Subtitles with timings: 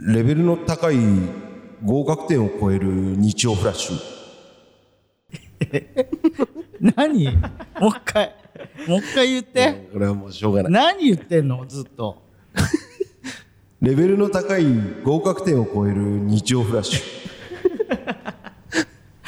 [0.00, 0.96] レベルの高い
[1.84, 3.98] 合格点を超える日曜フラッシュ。
[6.96, 7.36] 何？
[7.80, 8.32] もう一回。
[8.86, 9.88] もう一回言って。
[9.92, 10.72] これはもうしょうがない。
[10.96, 11.66] 何言ってんの？
[11.66, 12.22] ずっと。
[13.82, 14.66] レベルの高い
[15.02, 17.02] 合格点を超える日曜フラッシュ。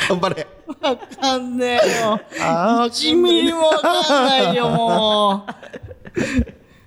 [0.09, 0.47] 頑張れ。
[0.83, 2.21] わかんねえよ。
[2.39, 5.51] 1ミリもわかんないよもう。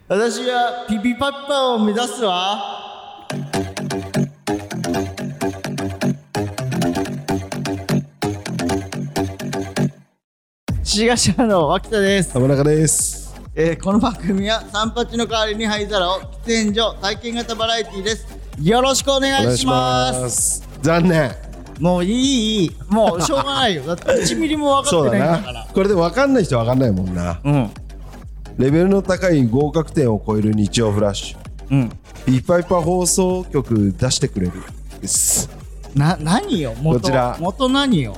[0.08, 2.80] 私はピピパッパを目指すわ
[10.94, 13.34] 志賀社の脇田です、浜中です。
[13.56, 18.28] えーこの番組は三八の代わりに灰皿を喫煙所体験型バラエティーです。
[18.62, 20.60] よろしくお願いします。
[20.60, 20.70] す。
[20.84, 21.32] 残念。
[21.80, 23.82] もういいもうしょうがないよ。
[23.90, 25.66] だって1ミリも分かそうってないだんだから。
[25.66, 25.72] な。
[25.74, 27.40] これで分かんない人は分かんないもんな。
[27.44, 27.72] うん。
[28.60, 31.38] レベルの高い合格点を超える日曜フラッシュ。
[31.72, 31.90] うん。
[32.28, 34.52] ピーパイパ放送局出してくれる
[35.02, 35.50] です、
[35.96, 36.76] な何よ？
[36.80, 37.36] 元こちら。
[37.40, 38.16] 元何よ？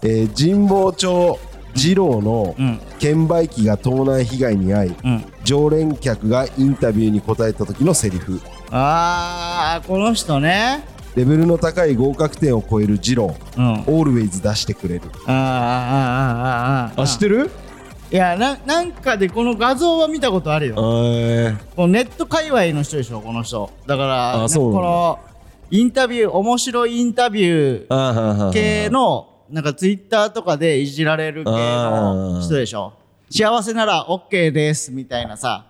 [0.00, 1.38] えー神保町
[1.74, 2.80] 二郎のうん。
[2.98, 5.24] 券売機が盗難被害に遭いうん。
[5.44, 8.40] 常連客がインタビューに答えた時のセリフ。
[8.70, 10.84] あーこの人ね。
[11.16, 13.34] レベルの高い合格点を超える二郎。
[13.56, 13.72] うん。
[13.72, 15.02] オールウェイズ出してくれる。
[15.26, 15.34] あーあー
[16.92, 17.18] あーあーあー。
[17.18, 17.50] てる？
[18.12, 20.74] いやななんかでこの画像は見たことあるよ。
[21.14, 23.70] えこのネット界隈の人でしょこの人。
[23.86, 24.02] だか
[24.40, 25.20] らこの
[25.70, 28.52] インタビュー面白いインタビューー。
[28.52, 32.92] 系のなんかツイッターとかでいじられる系の人でしょ？
[33.30, 35.66] 幸せなら OK ですみたいなさ。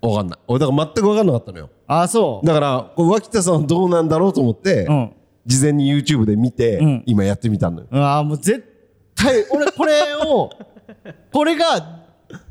[0.00, 0.38] 分かんない。
[0.46, 1.70] 俺だから全く分かんなかったのよ。
[1.86, 2.46] あそう。
[2.46, 5.12] だからこれ脇田さんはどうなんだろうと思って、うん。
[5.46, 7.02] 事前に YouTube で見て、うん。
[7.06, 7.86] 今やってみたのよ。
[7.90, 8.64] うわもう絶
[9.14, 10.50] 対俺これを
[11.32, 12.00] これが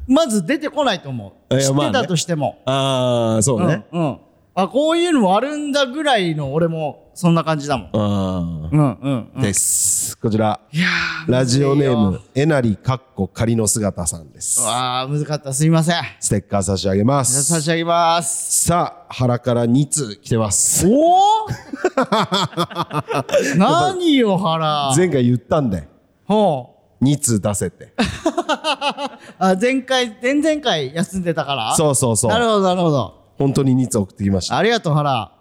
[0.08, 1.58] まず出てこないと思う。
[1.60, 4.18] 知ってたとしても、ああそうね、うん、うん、
[4.64, 7.90] あこういうのもあるんだぐらいの俺もそんな感じだもん。
[7.94, 9.42] あうんうんうん。
[9.42, 10.18] です。
[10.18, 10.60] こちら。
[10.72, 14.62] いやーラジオネームえなりかっこ仮の姿さんです。
[14.62, 15.54] わあ難かった。
[15.54, 15.96] すいません。
[16.20, 17.44] ステッカー差し上げます。
[17.44, 18.66] 差し上げます。
[18.68, 20.88] さあ腹から2通来てます。
[20.88, 21.50] おお
[23.58, 24.94] 何よ腹。
[24.96, 25.88] 前回言ったんで
[26.26, 27.04] ほう。
[27.04, 27.94] 2通出せって。
[29.40, 31.76] あ前回前々回休んでたから？
[31.76, 32.32] そうそうそう。
[32.32, 34.58] なるほどなるほど本当に2通送ってきました。
[34.58, 35.32] ありがとう原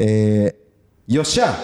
[0.00, 1.54] えー、よっしゃ。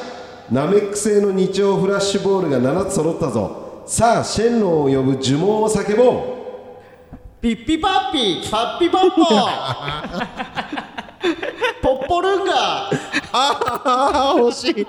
[0.50, 3.82] ナメック製の日曜フラッシュボールが7つ揃ったぞ。
[3.86, 6.40] さあシェンロンを呼ぶ呪文を叫ぼう。
[7.42, 9.24] ピッピパッピパッピパッポ。
[11.82, 12.52] ポッポルンガ。
[13.32, 14.86] ああ欲しい。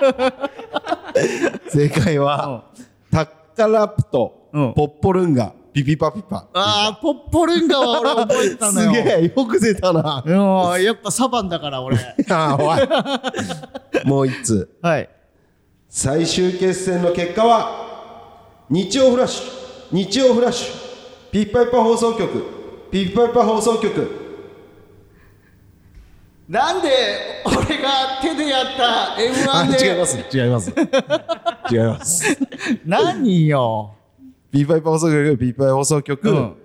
[1.67, 2.65] 正解は、
[3.11, 4.73] タッカラプト、うん。
[4.73, 6.47] ポッポルンガピピパピパ。
[6.53, 10.23] あーポッポルンガは俺覚えてたのすよげえよく出たな。
[10.25, 11.97] うんやっぱサバンだから俺。
[12.29, 14.07] あーおい。
[14.07, 15.09] もう一通はい。
[15.87, 17.89] 最終決戦の結果は
[18.69, 19.51] 日曜フラッシュ。
[19.91, 20.75] 日曜フラッシュ。
[21.31, 22.45] ピッパイパ放送局。
[22.91, 24.19] ピッパイパ放送局。
[26.49, 26.89] なんで
[27.45, 29.87] 俺が手でやったあ M1 で？
[29.91, 30.17] 違います。
[30.33, 30.73] 違います。
[31.71, 32.37] 違います。
[32.85, 33.95] 何よ？
[34.51, 36.55] ピーパイパ放送局ピーパイ放送局、うん。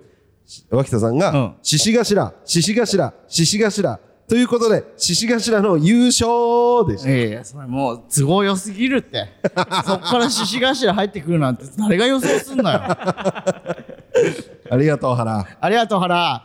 [0.69, 1.55] 脇田さんが、うん。
[1.61, 3.99] 獅子頭獅子頭獅子頭。
[4.27, 9.29] ということで獅子頭の優勝でしたいやいやそれもう都合良すぎるって。
[9.85, 12.79] そっから獅子頭入ってくるなんて誰が予想すんのよ。
[14.69, 15.47] ありがとう原。
[15.61, 16.43] ありがとう原。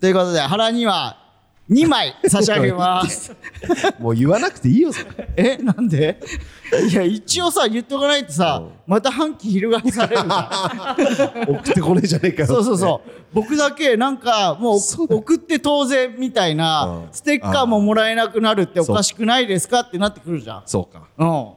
[0.00, 1.25] ということで原には
[1.68, 3.34] 2枚差し上げます。
[3.98, 5.28] もう言わなくていいよそれ。
[5.36, 6.20] えなんで？
[6.90, 10.96] いや一応さ言っとかないとさまた半期翻されるから
[11.48, 12.46] 送ってこねえじゃねえかよ。
[12.48, 13.10] そうそうそう。
[13.32, 17.08] 僕だけなんかもう送って当然みたいなうん。
[17.12, 20.62] ステッカーももらえなくなるっておかしくないですかってなってくるじゃん。
[20.66, 21.02] そうか。
[21.18, 21.48] うん。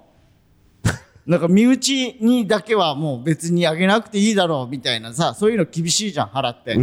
[1.29, 6.75] なんか身内にだけはもう別にあげなくていいだろうみたいなさそういうの厳しいじゃん払って。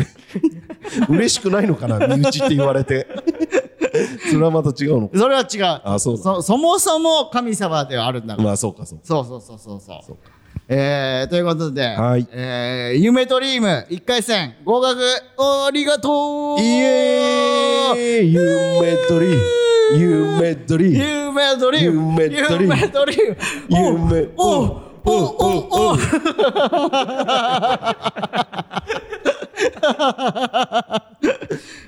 [1.11, 3.09] 嬉しくないのかな身内って言われて。
[4.31, 5.19] それはまた違うのか。
[5.19, 5.81] それは違う。
[5.83, 6.23] あそうだ。
[6.23, 9.05] そそもそも神様ではあるんだから、まあそうかそうか。
[9.05, 9.81] そうそうそうそう。
[9.81, 10.36] そうそうか
[10.69, 12.27] えー、ということで、はい。
[12.33, 15.01] えー、夢ドリーム1回戦合格
[15.39, 16.61] ありがとう。
[16.61, 18.35] イエーイ。
[18.35, 19.41] 夢ドリー
[19.97, 22.21] 夢ドリー夢ドリーム。
[22.21, 22.75] 夢ドリーム。
[22.75, 23.37] 夢ドリーム。
[23.69, 24.29] 夢。
[24.37, 25.13] おおお
[25.71, 25.95] おお。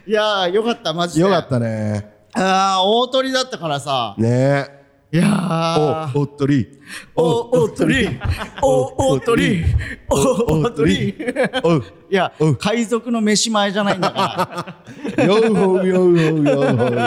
[0.07, 1.23] いやーよかったマジで。
[1.23, 2.13] よかったね。
[2.35, 4.15] ああ大鳥だったからさ。
[4.19, 4.78] ね
[5.11, 6.19] いやー。
[6.19, 6.69] おおっとり
[7.15, 8.09] おおっとり
[8.63, 9.65] おおっとり
[10.11, 11.15] おおっとり
[11.63, 14.77] おいや海賊の飯前じゃないんだか
[15.17, 16.99] らようほうようほうようほう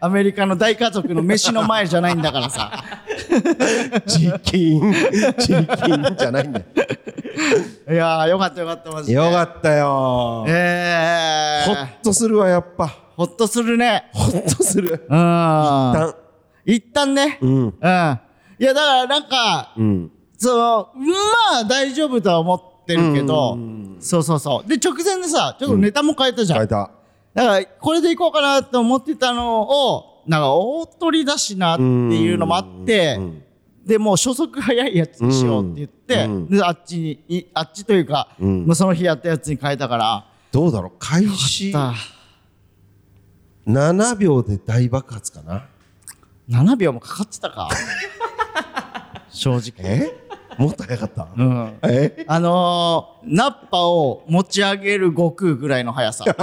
[0.00, 2.82] アメリカの大家族の飯の前じゃないんだからさ
[4.06, 4.92] チキン
[5.38, 6.64] チキンじゃないんだい
[7.94, 14.10] やーよかったよかったマジでよかったよえー、ほっとするわやっぱほっとするね。
[14.12, 15.06] ほっとする。
[15.08, 15.16] うん。
[15.16, 16.16] だ
[16.66, 17.38] 一旦ね。
[17.40, 17.50] うん。
[17.50, 17.70] うん。
[17.70, 18.26] いやだか
[18.64, 20.10] らなんかうん。
[20.36, 23.56] そのまあ大丈夫とは思ってるけど、
[24.00, 24.68] そうそうそう。
[24.68, 26.90] で直前でさちょっとネタも変えたじゃん、変えた。
[27.32, 33.42] だからこれでいこうかなって思ってたのをなんか大鳥だしなっていうのもあって、うん。
[33.86, 36.48] でもう初速早いやつにしようって言って、うん。
[36.48, 38.66] であっちにいあっちというか、うん。
[38.66, 40.26] もうその日やったやつに変えたから。
[40.50, 40.92] どうだろう？
[40.98, 41.94] 開始さ
[43.66, 45.66] 7秒で大爆発かな
[46.50, 47.68] ？7秒もかかってたか。
[49.30, 49.72] 正直。
[49.78, 50.12] え？
[50.58, 51.28] もっと早かった？
[51.36, 51.78] うん。
[51.82, 52.24] え？
[52.28, 56.24] あのー、ナッパを持ち上げる悟空ぐらいの速さ。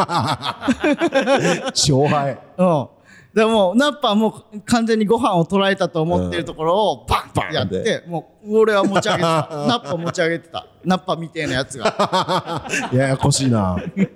[1.76, 2.40] 勝敗。
[2.58, 2.88] うん。
[3.34, 9.50] でも、ナッパはもう完全にご飯を捉えたと思ってるところをバンバンやって、もう俺は持ち上げてた。
[9.68, 10.66] ナッパ持ち上げてた。
[10.84, 12.66] ナッパみてえなやつが。
[12.92, 14.08] ややこしいな例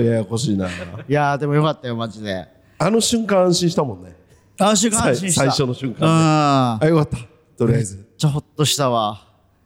[0.00, 0.70] えややこしいない
[1.08, 2.48] やー、でもよかったよ、マジで。
[2.78, 4.16] あの瞬間安心したもんね
[4.58, 5.40] 安心最安心した。
[5.42, 5.94] 最初の瞬うん。
[5.96, 7.18] 間であよかった
[7.58, 9.20] とりあえずちゃほっとしたわ。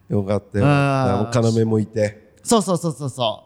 [0.09, 0.67] よかったよ
[1.61, 3.45] 要もいてそうそうそうそうそ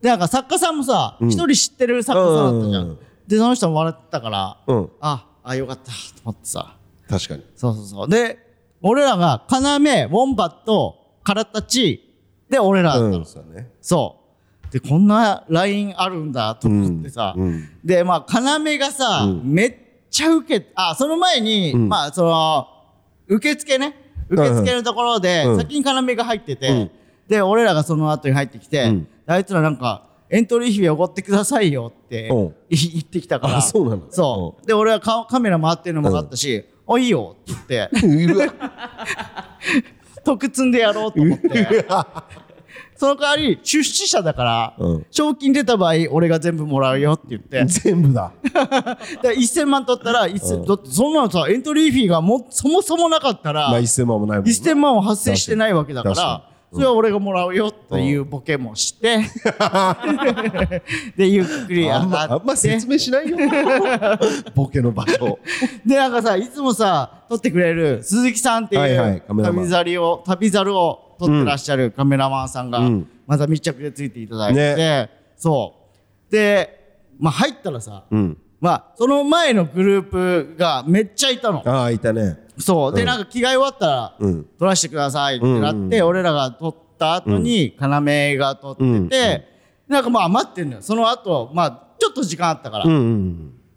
[0.00, 0.02] う。
[0.02, 2.98] で、なんか作家さんもさ、一、人知ってる作家さんだったじゃん。
[3.28, 5.92] うんで、その人も笑ってたから、うんあ、あ、よかった、と
[6.24, 6.76] 思ってさ。
[7.08, 8.08] 確かにそうそうそう。
[8.08, 8.38] で、
[8.82, 12.04] 俺らが、要、ウォンバット、カラタチ、
[12.48, 13.18] で、俺らだったの。
[13.18, 14.16] うんそうだねそ
[14.68, 14.72] う。
[14.72, 17.34] で、こんな LINE あるんだと思ってさ。
[17.36, 19.74] うんうんで、まあ、要がさ、めっ
[20.10, 22.66] ちゃ受け、あ、その前に、んまあ、その、
[23.26, 23.94] 受付ね。
[24.28, 26.90] 受付のところで、うん先に要が入ってて、うん
[27.28, 32.28] で、俺らがその後に入ってきて、うんあいつらなんか、エントリー費おごってくださいよって
[32.68, 33.56] 言ってきたから。
[33.58, 34.02] あそうなの。
[34.10, 34.66] そう。
[34.66, 37.36] で、俺はカカメラ回ってるのも分かったし、あ、いいよ。
[37.52, 38.50] って言って、
[40.24, 41.86] 得積んでやろうと思って。
[42.98, 45.06] その代わり、出資者だから、うん。
[45.10, 47.64] 賞金出た場合、俺が全部もらうよって言って。
[47.64, 48.32] 全部だ。
[48.52, 59.20] だから1000万取ったら、1000だってそんなのさ、エントリーフィーがもそもそもなかったら、まあ1000万もないもんね1000万は発生してないわけだか確らか、それは俺がもらうよというボケもして、
[61.16, 63.38] で、ゆっくりあがって、まあんま説明しないよ。
[64.54, 65.38] ボケの場所。
[65.86, 73.08] で、なんかさ、いつもさ、撮ってくれる鈴木さんっていう、はい旅猿を、旅猿を撮ってらっしゃるカメラマンさんが、うん。
[73.26, 75.10] また密着でついていただいて、ね。
[75.36, 75.74] そ
[76.28, 76.32] う。
[76.32, 81.62] で、まあ入ったらさ、うんまあ、その前のグループがめっちゃいたの。
[81.64, 82.94] ああいたねそう。
[82.94, 89.08] で、うんなんか着替え終わったら、うん撮らせてくださいってなって、うんうん俺らが撮った後に、要が撮ってて、うん
[89.88, 90.82] なんかまあ待ってんのよ。
[90.82, 92.84] その後、まあ、ちょっと時間あったから。
[92.84, 92.92] うん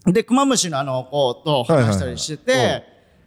[0.05, 2.85] うんで、クマムシのあの子と話したりしてて、はいはいはい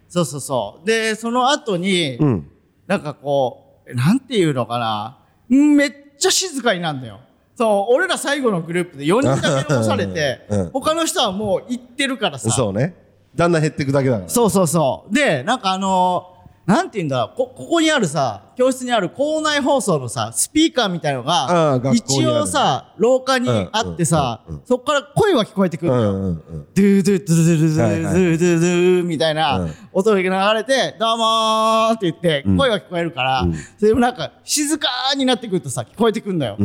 [0.08, 0.86] そうそうそう。
[0.86, 2.50] で、その後に、うん
[2.86, 5.18] なんかこう、なんていうのかな、
[5.48, 7.20] めっちゃ静かになるんだよ。
[7.56, 12.50] そう、俺ら最後のグループで4人だけ残されて、 うん他の人はもう行ってるからさ。
[12.50, 12.96] そうね
[13.34, 15.14] だんだん減っていくだけだからそうそうそう。
[15.14, 16.34] で、なんかあのー
[16.66, 26.12] なんて言うんだこ、ここにあるさ、教室にある校内放送のさ、スピーカーみたいのが、一応さ、廊下にあってさうんうんうん、そこから声は聞こえてくるのよ。
[26.12, 36.56] うんうんうんドゥドゥドゥドゥドゥドゥドゥドゥドゥみたいなうん音が流れて、どうもーって言って、声が聞こえるからうん、それもなんか静かになってくるとさ、聞こえてくるんだよ。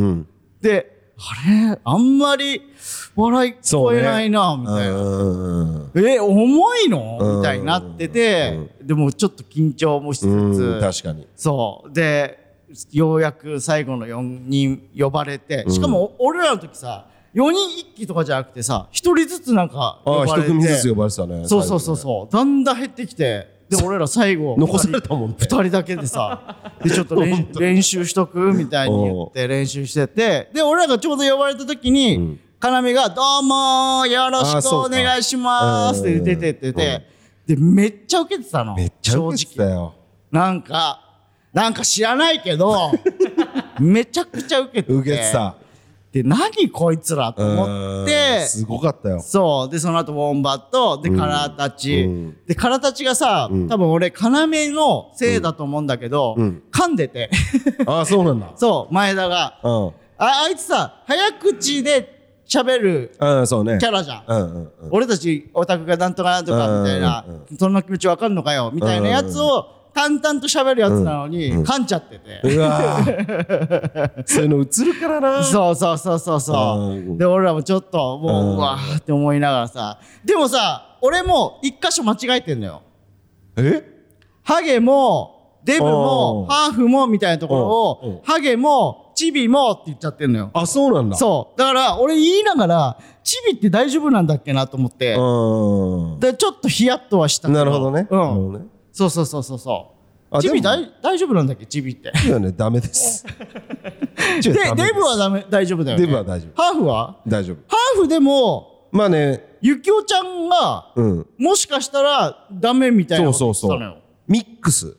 [0.62, 1.78] うんで、あれ？
[1.84, 2.62] あんまり
[3.14, 4.96] 笑い聞こえないな、みたいな。
[4.96, 5.92] うん。
[5.94, 7.18] え、重いの？
[7.20, 7.36] うん。
[7.38, 11.26] みたいになってて、でもちょっと緊張もしつうんつ、確かに。
[11.36, 11.92] そう。
[11.92, 12.38] で、
[12.92, 20.48] ようやく最後の4人呼ばれて、しかも俺らの時さ、4人一気とかじゃなくてさ、1人ずつなんか呼ばれて。
[20.48, 22.32] 組ずつ呼ばれてたねそうそうそうそう。
[22.32, 37.06] だんだん減ってきて、で、俺ら最後、残されたもんね2人だけでさ、で、ちょっと練 練習しとくみたいに言って練習してて、で、俺らがちょうど呼ばれた時に、要が、どうもーよろしくお願いしますって出てってて、
[37.46, 38.74] で、めっちゃ受けてたの。
[38.74, 39.70] めっちゃ受けてた正直。
[39.70, 39.94] よ
[40.32, 41.00] なんか、
[41.52, 42.90] なんか知らないけど、
[43.78, 44.92] めちゃくちゃ受けてて。
[44.92, 45.54] 受けてた
[46.12, 47.68] で、何こいつらと思っ
[48.00, 48.06] うん。
[48.06, 49.20] て、すごかったよ。
[49.20, 49.72] そう。
[49.72, 52.02] で、その後、ウォンバット、で、カラたち。
[52.02, 52.36] うん。
[52.46, 54.30] で、カラたちがさ、多分俺、要
[54.72, 56.62] のせいだと思うんだけど、うん。
[56.72, 57.30] 噛んでて。
[57.86, 58.50] ああそうなんだ。
[58.56, 59.60] そう、前田が。
[59.62, 59.86] うん。
[60.18, 63.78] ああいつさ、早口で喋るうんそうね。
[63.78, 64.24] キャラじゃん。
[64.26, 64.70] うんうんうん。
[64.90, 72.40] 俺たちオタクがなんとかなんとかみたいなうんうん、そんな気持ちわかんのかよみたいなやつを淡々と喋るやつなのに、噛んじゃってて。
[72.54, 76.94] うわー そういうの映るからなそうそうそうそうそうう。
[76.96, 79.98] んで、俺らもちょっと、もう、うんうわーって思いながらさ。
[80.24, 82.82] でもさ、俺も一箇所間違えてんのよ。
[83.56, 83.82] え？
[84.42, 90.50] ハゲも、デブうもん、ハーフもみたいなところうんうんを、ハゲも、チビもって言っちゃってんのよ。
[90.54, 91.58] あそうなんだそう。
[91.58, 95.14] だから、俺言いながら、チビって大丈夫なんだっけなと思って。
[95.14, 98.18] うんで、ちょっとヒヤッとはしたけなるほどねうん。
[98.18, 98.64] なるほどね
[99.00, 99.94] そうそうそうそうそ
[100.32, 100.40] う。
[100.42, 101.66] チビ大大丈夫なんだっけ？
[101.66, 102.12] チビって。
[102.26, 102.52] いやね。
[102.52, 103.24] ダメです。
[104.42, 106.06] で、デブはダメ、大丈夫だよね。
[106.06, 106.62] デブは大丈夫。
[106.62, 107.16] ハーフは？
[107.26, 107.56] 大丈夫。
[107.66, 109.56] ハーフでも、まあね。
[109.62, 111.26] ゆきおちゃんが、うん。
[111.38, 113.96] もしかしたらダメみたいなそうそうそう。
[114.28, 114.96] ミックス。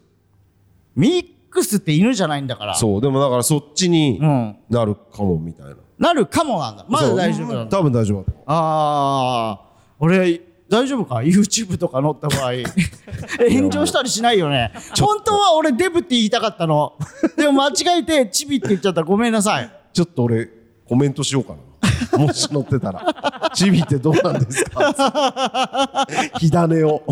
[0.95, 2.75] ミックスって犬じゃないんだから。
[2.75, 3.01] そう。
[3.01, 4.55] でもだからそっちにうん。
[4.69, 5.75] なるかもみたいな。
[5.97, 6.85] なるかもなんだ。
[6.89, 7.77] まだ大丈夫なんだ。
[7.77, 9.61] 多分大丈夫だと思ああ、
[9.99, 10.41] 俺、
[10.71, 12.53] 大丈夫か ?YouTube とか載った場合。
[13.43, 14.71] え炎上したりしないよね？
[14.99, 16.93] 本当は俺デブって言いたかったの。
[17.37, 19.65] でも間違えてチビって言っちゃったらごめんなさい。
[19.65, 20.49] うちょっと俺
[20.87, 23.05] コメントしようかなもし載ってたら
[23.53, 26.07] チビってどうなんですか？
[26.39, 27.03] 火種を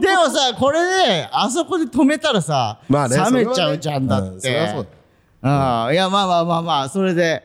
[0.00, 4.50] でもさ、これで、あそこで止めたらさ、まあね冷めちゃうじゃんだうんそって。
[4.52, 4.86] れはそう
[5.42, 5.94] うん。
[5.94, 7.42] いや、まあまあまあまあ、それで、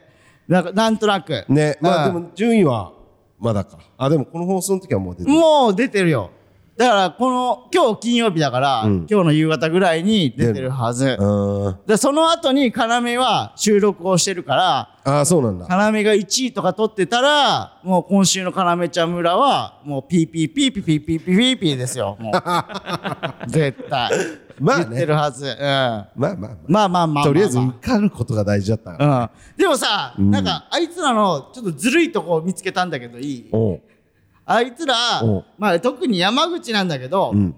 [0.47, 1.45] なんか、なんとなく。
[1.47, 2.91] ねまあでうんも順位は
[3.39, 6.31] まだかあでもこの放送の時はもう出てるもう出てるよ。
[6.77, 11.15] だから、この、今日金曜日だから、うん今日の夕方ぐらいに出てるはず。
[11.17, 22.17] うんで、その後に、要は収録をしてるから、ああそうなんだ要が1位とか取ってたら、もう今週の要ちゃん村は、もうピーピーピーピーピーピーピーピーピーですよ。
[22.19, 23.49] もう。
[23.49, 24.11] 絶対。
[24.59, 24.85] まあね。
[24.85, 25.45] 言ってるはず。
[25.45, 25.53] うん。
[25.57, 26.49] まあまあまあ。
[26.49, 27.23] まあまあまあまあ。
[27.23, 29.57] とりあえず受かることが大事だったからうん。
[29.57, 33.49] でもさ、なんか、あいつらの、ちょっとずるいとこを見つけたんだけど、いい？
[33.51, 33.81] おう。
[34.45, 37.55] あいつらお、まあ特に山口なんだけど、うん。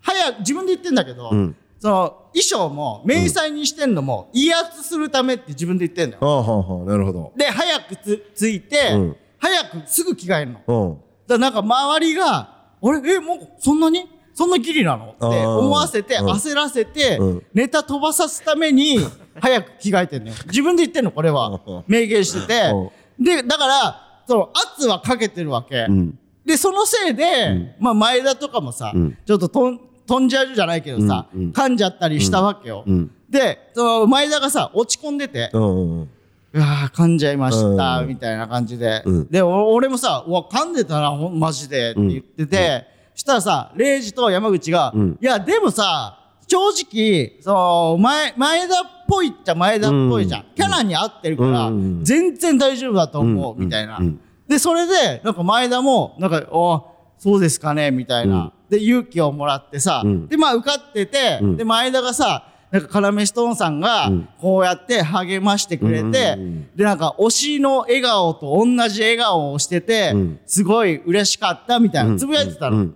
[0.00, 1.56] 早く、自分で言ってんだけど、うん。
[1.80, 6.26] その、衣装も、迷彩にしてんのも、威圧するためって自分で言ってんだよ。
[6.26, 7.32] はあはあはあなるほど。
[7.36, 9.16] で、早くつ、ついて、うん。
[9.38, 10.58] 早くすぐ着替えるの。
[10.58, 12.38] だかうんらなんか周りが、
[12.80, 13.14] あれ？
[13.14, 14.08] え、もう、そんなに？
[14.38, 15.16] そんなギリなの？
[15.16, 16.28] って思わせて、うん。
[16.30, 17.42] 焦らせて、うん。
[17.52, 19.00] ネタ飛ばさすために、
[19.40, 20.36] 早く着替えてんのよ。
[20.46, 21.60] 自分で言ってんの、これは。
[21.66, 21.84] うん。
[21.88, 22.72] 明言してて。
[23.18, 25.86] で、だから、その、圧はかけてるわけ。
[25.88, 26.16] うん。
[26.46, 29.18] で、そのせいで、まあ、前田とかもさ、うん。
[29.26, 32.84] ちょっととん飛んじゃうじゃないけどさ、噛んじゃったりしたわけよ。
[32.86, 33.10] うん。
[33.28, 36.08] で、その前田がさ、落ち込んでて、うんうんうん。
[36.52, 38.08] うわー噛んじゃいました、うん。
[38.08, 39.02] みたいな感じで。
[39.04, 39.28] うん。
[39.28, 45.18] で、お俺もさ、うわ、噛んでたな、マジで、って言ってて、したらさ、レイジと山口が、うん。
[45.20, 50.40] いや、でもさ、正直、そう、前、前田っぽいっちゃ前田っぽいじゃん。
[50.42, 50.46] うん。
[50.54, 53.98] キャラに合ってるから、うん全然大丈夫だと思う、うんみたいな。
[53.98, 56.86] うんで、それで、なんか前田も、なんか、お
[57.18, 58.52] そうですかね、みたいな。
[58.70, 60.28] で、勇気をもらってさ、うん。
[60.28, 61.56] で、まあ受かってて、うん。
[61.58, 66.36] で、前田がさ、なんか、カラメストーンさんがうん、こうやって励ましてくれて、
[66.76, 70.40] で、なんか、推しの笑顔と同じ笑顔をしてて、うん。
[70.46, 72.84] すごい嬉しかったみたいな、つぶやいてたの。
[72.84, 72.90] い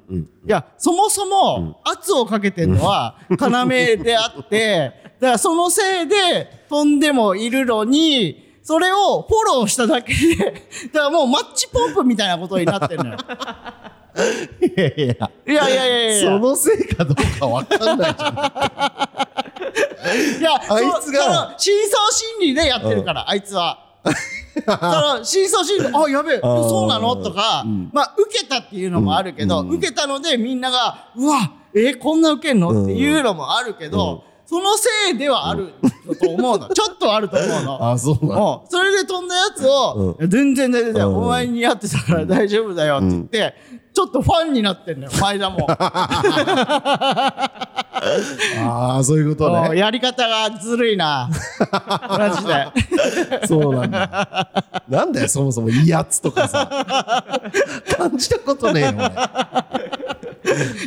[0.46, 3.38] や、そもそも、圧をかけてるのは、要
[3.96, 10.36] であって、だからそのせいで飛んでもいるのに、それをフォローしただけで、
[10.92, 13.16] だからもうマッチポンプみたいなことになってるのよ。
[14.60, 15.30] いやいや。
[15.46, 16.30] いやいやいやいや。
[16.30, 19.11] そのせいかどうかわかんないじゃん
[20.38, 21.22] いや、あいつが。
[21.22, 23.78] その深層心理でやってるから、あいつは。
[24.54, 24.70] そ
[25.18, 27.16] の深層心理で、あ、やべえ、ーそうなの？
[27.16, 32.84] とか、まあ、受けたっていうのもあるけど、受けたのでみんなが、うわ、えこんな受けんの？
[32.84, 35.72] っていうのもあるけど、そのせいではある
[36.20, 36.68] と思うの。
[36.68, 37.78] ちょっとあると思うの。
[37.92, 38.60] あそうなんだうん。
[38.68, 41.16] それで飛んだやつを、全然全然、うん。
[41.16, 43.54] お前にやってたから大丈夫だよって言って、
[43.94, 45.66] ちょっとファンになってんのよ、 前田も。
[45.70, 46.08] あ
[48.98, 51.28] あそういうことうんねやり方がずるいな。
[51.70, 52.72] マジで。
[53.46, 54.48] そうなんだ
[54.88, 56.66] なんだよそもそも威圧とかさ
[57.96, 58.92] 感じたことねえよ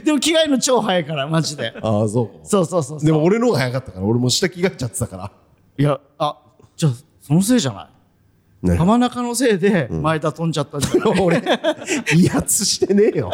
[0.03, 1.74] でも着替えるの超早いから、マジで。
[1.77, 3.05] あそうそうそうそうそう。
[3.05, 5.31] でも俺の方が早かったから俺も下着替えちゃってたから
[5.77, 6.35] いや、あ、
[6.75, 7.85] じゃあ、そのせいじゃない？
[7.85, 7.89] ね
[8.77, 11.41] 浜中のせいで前田飛んじゃったんじゃない、 俺
[12.15, 13.31] 威圧してねえよ。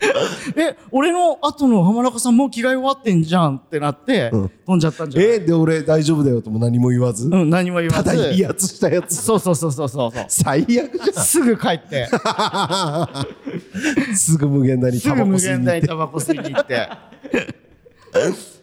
[0.56, 4.30] え、俺の後の浜中さんもう着替え終わってんじゃんってなって、
[4.64, 5.30] 飛んじゃったんじゃない？
[5.30, 7.26] えで俺大丈夫だよとも何も言わず？
[7.28, 8.16] うん、何も言わたず。
[8.16, 9.16] だ威圧したやつ。
[9.16, 10.10] そうそうそうそうそう。
[10.28, 10.68] 最悪
[11.04, 12.06] じゃすぐ帰って、ん
[14.16, 15.88] すぐ無限大にタバコ吸いに限大行って。
[15.88, 16.88] タバコ吸いに行って。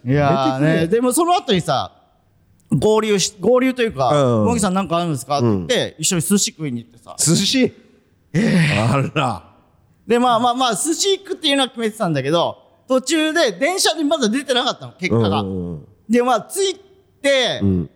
[0.05, 1.91] いやーね、でもその後にさ、
[2.71, 5.37] 合流し、合流というか、うんもぎさんなんかあるんですか？
[5.37, 7.15] って言って、一緒に寿司食いに行ってさ。
[7.17, 7.73] 寿司？
[8.33, 9.43] あら。
[10.07, 12.57] で、まあまあまあ、寿司行くっていうのは決めてたんだけど、
[12.87, 15.41] 途中で電車にまだ出てなかったの、結果が。
[15.41, 16.79] うんで、まあ、着い
[17.21, 17.89] て、ん。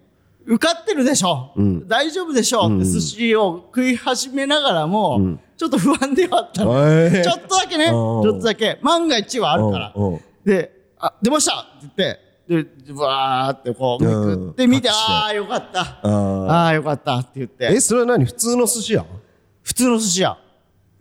[0.45, 1.87] 受かってるでしょ、ん。
[1.87, 6.71] 大丈夫でしょ、って寿司を食い始めながらも、ちょっと不安ではあったの。
[6.73, 9.93] へーちょっとだけね、ちょっとだけ、万が一はあるから。
[9.95, 10.19] うんうん。
[10.43, 11.59] で、あ、出ました！
[11.59, 14.29] って言って、で、わーってこう、うん。
[14.29, 15.99] めくって見て、あーよかった。
[16.01, 16.45] あー。
[16.47, 17.65] あーよかったって言って。
[17.65, 18.25] え、、それは何？
[18.25, 19.05] 普通の寿司屋？
[19.61, 20.35] 普通の寿司屋、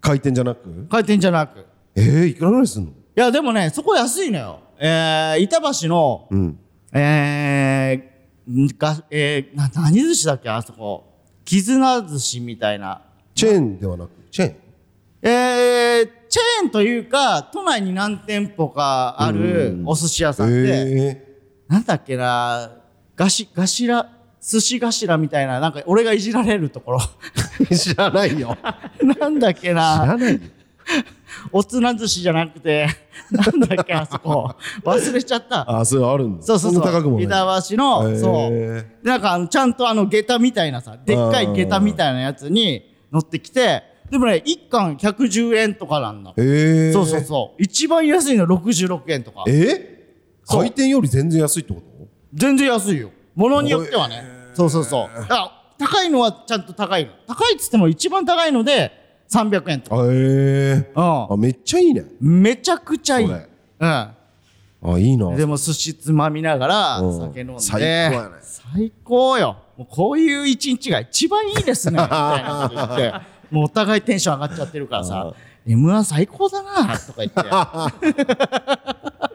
[0.03, 0.87] 回転じゃなく？
[0.91, 1.61] 回転じゃなく。
[1.61, 1.63] い
[1.97, 2.93] えー、いくらぐらいすんの？
[3.15, 4.61] や、でもね、そこ安いのよ。
[4.79, 6.59] えー、板橋の、うん。
[6.93, 10.51] えー、が、えー、な、何寿司だっけ？
[10.51, 11.05] あそこ。
[11.47, 13.01] 絆寿司みたいな。
[13.35, 14.55] チェーンではなく、チェーン？
[15.23, 21.28] えー、チェーンというか、都内に何店舗かあるお寿司屋さんで、え
[21.69, 22.71] なんだっけな、
[23.15, 24.11] がし、がしら、
[24.41, 26.99] 寿司頭みたいな、なんか俺がいじられるところ。
[27.61, 28.57] ー、 知らないよ。
[29.21, 30.41] なんだっけ知な、らないよ。
[31.53, 32.87] おつな寿司じゃなくて、
[33.31, 34.55] なんだっけあそこ。
[34.85, 35.79] 忘れちゃった。
[35.79, 36.43] あ、それあるんだ。
[36.43, 37.21] そうそうそんな高くも。
[37.21, 38.51] 板橋の、そう。
[38.51, 46.33] でなんかあの、ちゃんとあの、下駄みたいなさ、でっかい下駄みたいなやつに乗ってきて、でもね、一貫110円とかなんだ。
[46.39, 47.63] えー、そうそうそう。
[47.63, 49.45] 一番安いの66円とか。
[49.47, 49.98] え？
[50.49, 51.87] 回転より全然安いってこと？
[52.35, 53.11] 全然安いよ。
[53.35, 54.23] ものによってはね。
[54.55, 55.19] そうそうそう。
[55.21, 57.13] だから高いのはちゃんと高いの。
[57.27, 58.91] 高いっつっても一番高いので
[59.31, 60.03] 300円とか。
[60.03, 62.05] あえー、うあ、めっちゃいいね。
[62.21, 62.43] ん。
[62.43, 63.33] めちゃくちゃいい。
[63.33, 63.49] う
[63.81, 64.15] あ、
[64.99, 65.31] いいな。
[65.31, 65.37] ん。
[65.37, 67.61] でも寿司つまみながらうん酒飲んで。
[67.61, 69.57] 最高やね最高よ。
[69.77, 71.99] もうこういう一日が一番いいですね。
[72.03, 73.15] みたいなこと言って。
[73.51, 75.33] もうお互いテンション上がっちゃってるからさ。
[75.67, 77.41] M1 最高だなとか言って。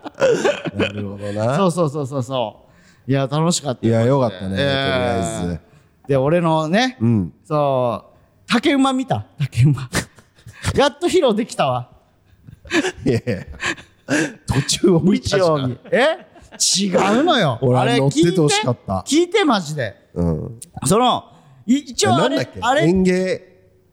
[0.76, 1.56] なるほどな。
[1.58, 2.66] そうそうそうそうそ
[3.08, 3.12] う。
[3.12, 5.60] いや、楽しかったいや、よかったね、とりえーあえず。
[6.08, 7.34] で、俺のね、うん。
[7.44, 9.90] そう、竹馬見た竹馬。
[10.76, 11.90] やっと披露できたわ。
[13.06, 13.46] いやいや
[14.48, 15.78] 途中を見た日じ。
[15.92, 16.34] え？
[16.86, 17.58] 違うのよ。
[17.62, 19.96] 俺あれ乗っててほしかった聞いて、マジで。
[20.14, 20.60] うん。
[20.86, 21.26] その、
[21.66, 23.14] い一応あれあれ、園芸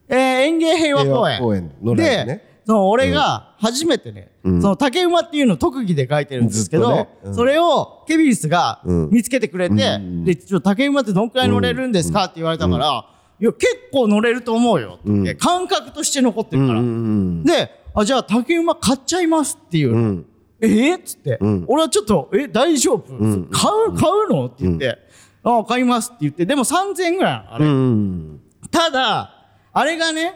[0.08, 1.40] えー園芸平和公園。
[1.40, 7.09] 公園のねで、その俺が初めてね、その竹馬っていうのを特技で書いてるんですけど、ね。
[7.25, 7.35] うん。
[7.35, 9.11] それをケビンスがうん。
[9.11, 10.25] 見つけてくれて、うん。
[10.25, 13.07] で、ちょっと竹馬ってどんくらい乗れるんですかって言われたから、
[13.40, 15.35] いや、結構乗れると思うよって。
[15.35, 16.81] 感覚として残ってるから。
[16.81, 17.42] ん。
[17.42, 19.92] で、あ、じゃあ竹馬買っちゃいますっていう。
[19.94, 20.27] うん。
[20.61, 21.64] えーっつって、うん。
[21.68, 23.49] 俺はちょっと、え、大丈夫、ん。
[23.51, 24.46] 買う、買うの？
[24.46, 24.99] って言って、
[25.42, 27.64] あ、買いますって言って、でも3000円ぐらいあれ。
[27.64, 28.40] うん。
[28.70, 29.35] ただ、
[29.73, 30.35] あれがね、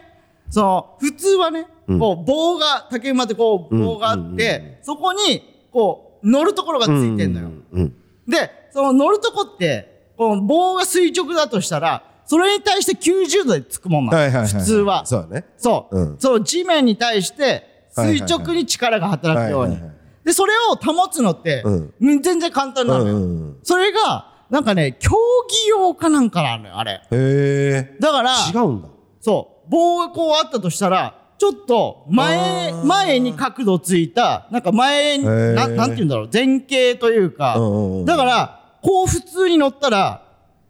[0.49, 7.49] その、普通はね、こう、棒が、竹馬ってこう、棒があって、そこに、こう、乗るところがついてんのよ。
[7.73, 7.93] うん。
[8.27, 14.17] で、その乗るとこって、この棒が垂直だとしたら、それに対して90度でつくもんなの。
[14.17, 14.47] はいはいはい。
[14.47, 15.05] 普通は。
[15.05, 15.45] そうだね。
[15.57, 19.77] そう、うんそう、地面に対して、垂直に力が働くように。
[20.23, 23.15] で、それを保つのって、うんうん全然簡単なのよ。
[23.15, 26.93] うんうんうんそれが、なんかね、競技用かなんかなのよ、あれ。
[26.93, 27.97] へえ。
[27.99, 28.89] だから、違うんだ。
[29.21, 37.57] そう、棒がこうあったとしたら、ちょっと前、前に角度ついた、なんか前ななんて言うんだろう、前傾というか、
[38.05, 40.21] だから、こう普通に乗ったら、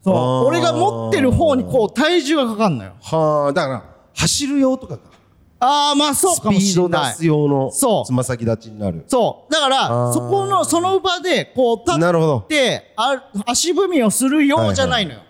[0.02, 2.92] そう俺が持ってる方にこう体重がかかんのよ。
[3.02, 5.16] はあ、だから、走る用とかか。
[5.58, 7.14] ああ、まあそうスかもピード出しれない。
[7.14, 9.04] す用の、そうつま先立ちになる。
[9.06, 9.52] そう。
[9.52, 12.46] だから、そこの、その場で、こう、立っ。
[12.46, 15.20] て、あ足踏みをするようじゃないのよ。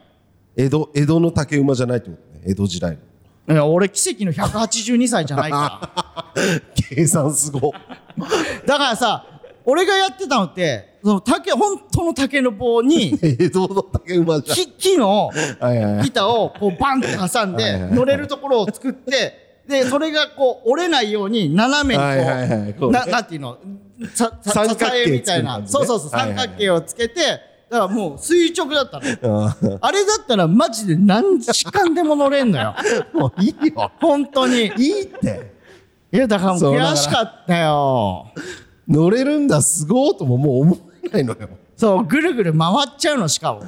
[0.56, 2.42] 江戸、江戸の竹馬じゃないってことね。
[2.46, 2.98] 江戸時代の。
[3.48, 5.92] いや、俺、奇跡の182歳じゃないか
[6.34, 6.34] ら。
[6.74, 7.72] 計算すご。
[8.66, 9.24] だからさ、
[9.64, 13.18] 俺がやってたのって、その竹、本当の竹の棒に。
[14.54, 15.30] 木、木の。
[16.04, 23.58] 板をこうバンって挟んで乗れるところを作って、で、それがこう折れないように斜めにここう、うねな、なんていうの、
[24.14, 25.62] さ、さ三角形支えみたいな。
[25.66, 29.78] そうそうそう、三角形をつけて、だからもう垂直だったの。
[29.80, 32.74] あれだったらマジで何時間でも乗れんのよ。
[33.12, 33.90] もういいよ。
[34.00, 34.66] 本当に。
[34.76, 35.52] いいって。
[36.12, 38.26] いや、だからもう悔しかったよ。
[38.86, 41.48] 乗れるんだ、すごーとももう思えないのよ。
[41.76, 43.64] そう、ぐるぐる回っちゃうの、しかも。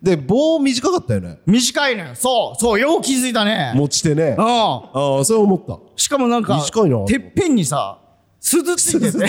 [0.00, 1.38] で、棒短かったよね。
[1.46, 2.14] 短いのよ。
[2.14, 3.72] そう、そう、よう気づいたね。
[3.74, 4.36] 持ち手ね。
[4.38, 5.72] うああ、そう思った。
[5.74, 5.80] ん。
[5.96, 7.98] しかもなんか、短いなてっぺんにさ、
[8.38, 9.26] 鈴ついてて。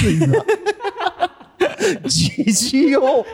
[2.05, 3.25] じじい用。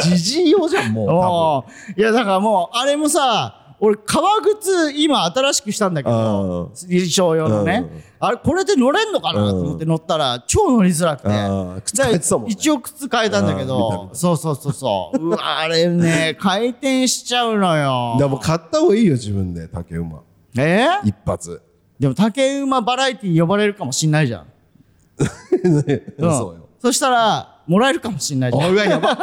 [0.00, 2.00] じじい用じゃん、もう。
[2.00, 7.86] いや、だからもう、あれもさ、俺革靴今新しくしたんだけど衣装用のね。
[8.18, 9.50] あれこれで乗れんのかな？
[9.50, 11.82] と思って乗ったら超乗りづらくて。
[11.84, 12.54] 靴変えてたもんね。
[12.54, 15.26] 一応靴変えたんだけどそうそうそうそう。
[15.28, 18.16] うわあれね 回転しちゃうのよ。
[18.18, 20.22] でも買った方がいいよ自分で竹馬。
[20.58, 20.88] え？
[21.04, 21.62] 一発。
[22.00, 24.46] でも竹馬バラエティー呼ばれるかもしんないじゃん。
[25.86, 28.70] ねうんそうよそしたらもらえるかもしんないじゃん。
[28.70, 29.16] おいやば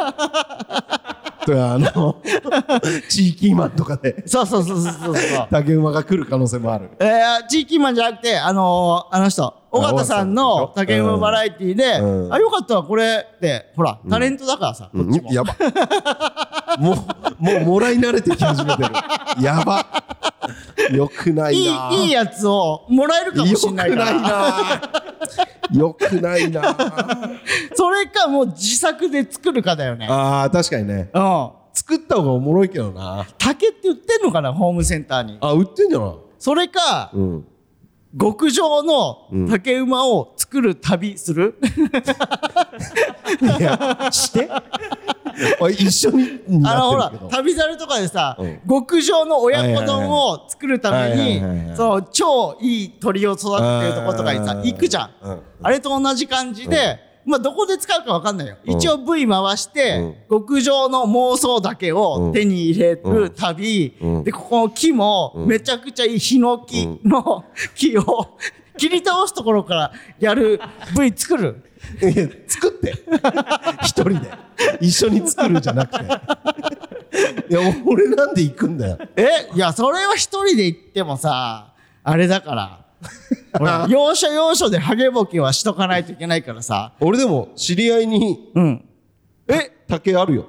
[1.46, 1.78] とかあ。
[1.78, 2.16] の
[3.08, 4.22] 地域マンとかで。
[4.26, 5.48] そうそうそうそうそうそう。
[5.50, 6.90] 竹馬が来る可能性もある。
[6.98, 12.34] えー、地域マンじゃなくて、あのー、あの人、尾形さんの竹馬バラエティで、うん。
[12.34, 15.32] あ、よかったわ、これって、ほら、タレントだからさ、こっちも。
[15.32, 15.54] やば。
[16.78, 16.96] もう
[17.38, 18.90] もうもらい慣れてき始めてる。
[19.40, 19.86] やば
[20.94, 24.10] よくないいないいいやつをもらえるかもしれないから。
[25.72, 27.30] よくないな よくないな
[27.74, 30.06] それか、もう自作で作るかだよね。
[30.08, 31.50] あー確かにねうん。
[31.72, 35.38] 作った方がおもろいけどな竹って売ってんのかな、ホームセンターに。
[35.40, 37.46] あ売ってんじゃないそれか、うん
[38.18, 41.58] 極上の竹馬を作る旅する、
[43.58, 44.48] いやして。
[45.70, 48.60] 一緒ににあのほら旅猿とかでさ、うん。
[48.66, 51.42] 極上の親子丼を作るために
[51.76, 55.40] その超いい鳥を育ててるとことかにさ行くじゃん、うん。
[55.62, 64.24] あれと同じ感じで、まあどこで使うかわかんないよ、一応 V 回して、極上の妄想だけを手に入れる旅、うん。
[64.24, 68.38] でここの木もめちゃくちゃいいヒノキの木を
[68.76, 70.60] 切り倒すところからやる
[70.98, 71.62] V 作る？
[72.02, 72.94] いや作って。
[73.82, 74.30] 一人で。
[74.80, 76.04] 一緒に作るじゃなくて。
[77.50, 78.98] いや俺なんで行くんだよ。
[79.16, 82.80] えいやそれは一人で行ってもさあれだから。
[83.58, 86.92] ほら 要所要所でハゲボケはしとかないといけないからさ。
[87.00, 88.84] 俺でも知り合いにうん。
[89.48, 90.46] え竹あるよ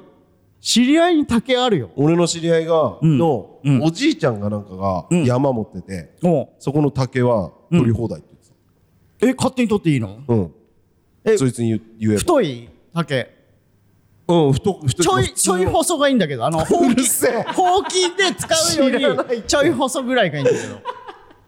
[0.60, 1.92] 知り合いに竹あるよ。
[1.96, 3.18] 俺の知り合いが、ん。
[3.18, 3.84] の、うん。
[3.84, 6.44] おじいちゃんがなんかが山持ってて、お。
[6.44, 10.20] うそこの竹は取り放題って言ってえ勝手に取っていいの？
[10.28, 10.52] たうん。
[11.26, 12.20] えそいつに言言えば。
[12.20, 13.38] 太い竹。
[14.28, 17.44] うん太太ちょいちょい細がいいんだけどあの ほううせえ。
[17.54, 20.82] ほうきで使う知らよないりちょい細ぐらいがいいんだけど。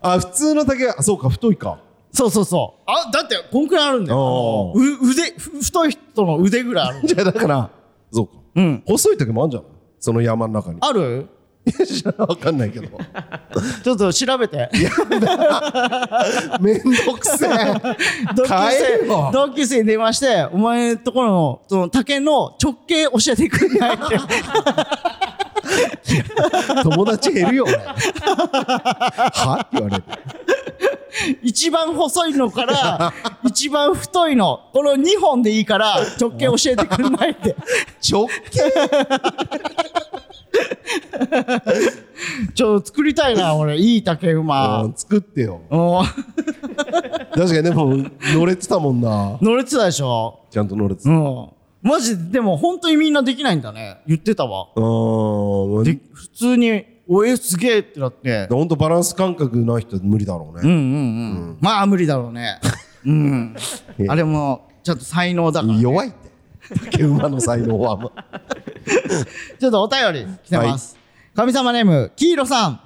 [0.02, 1.80] あ普通の竹あそうか太いか。
[2.13, 2.84] そうそうそう。
[2.86, 4.17] あだってこんくらいあるんだよ。
[4.19, 7.69] おあのう腕ふ太い人の腕ぐらいある じゃあだから
[8.12, 8.83] そうか、うん。
[8.85, 9.69] 細い竹もあるんじゃない？
[9.99, 10.77] その山の中に。
[10.81, 11.27] ある？
[12.17, 12.88] わかんないけど。
[13.83, 14.69] ちょっと調べて。
[16.62, 17.49] めんどくせえ。
[18.35, 19.29] 同級帰生れよ。
[19.31, 23.95] 同級生に電話してお前のところのその竹の直径教えてくれない？
[23.95, 24.17] って。
[26.83, 27.93] 友達減るよ俺は？
[29.63, 30.03] って言われて
[31.41, 34.69] 一番細いのから一番太いの。
[34.74, 37.56] この2本でいいから直径教えてくれないって
[38.12, 38.60] 直径？
[42.54, 43.78] ちょっと作りたいな俺。
[43.78, 44.84] いい竹馬。
[44.84, 45.62] うん作ってよ。
[45.69, 47.95] お確かにでも
[48.34, 49.38] 乗れてたもんな。
[49.41, 50.39] 乗れてたでしょ？
[50.50, 51.10] ちゃんと乗れてた。
[51.10, 51.50] うん。
[51.82, 54.02] マジででも本当にみんなできないんだね。
[54.08, 54.67] 言ってたわ。
[54.76, 55.84] うん。
[55.84, 58.48] で普通におえすげえってなって。
[58.52, 60.80] ほんとバランス感覚ない人は無理だろうね、うんうんう
[61.54, 62.60] ん、まあ無理だろうね。
[63.04, 63.56] うん。
[64.08, 66.30] あれもちょっと才能だから、ね、弱いって。
[66.86, 67.98] 竹馬の才能は。
[69.60, 70.98] ちょっとお便り来てます。
[71.36, 72.82] 神様ネーム、キーロさん。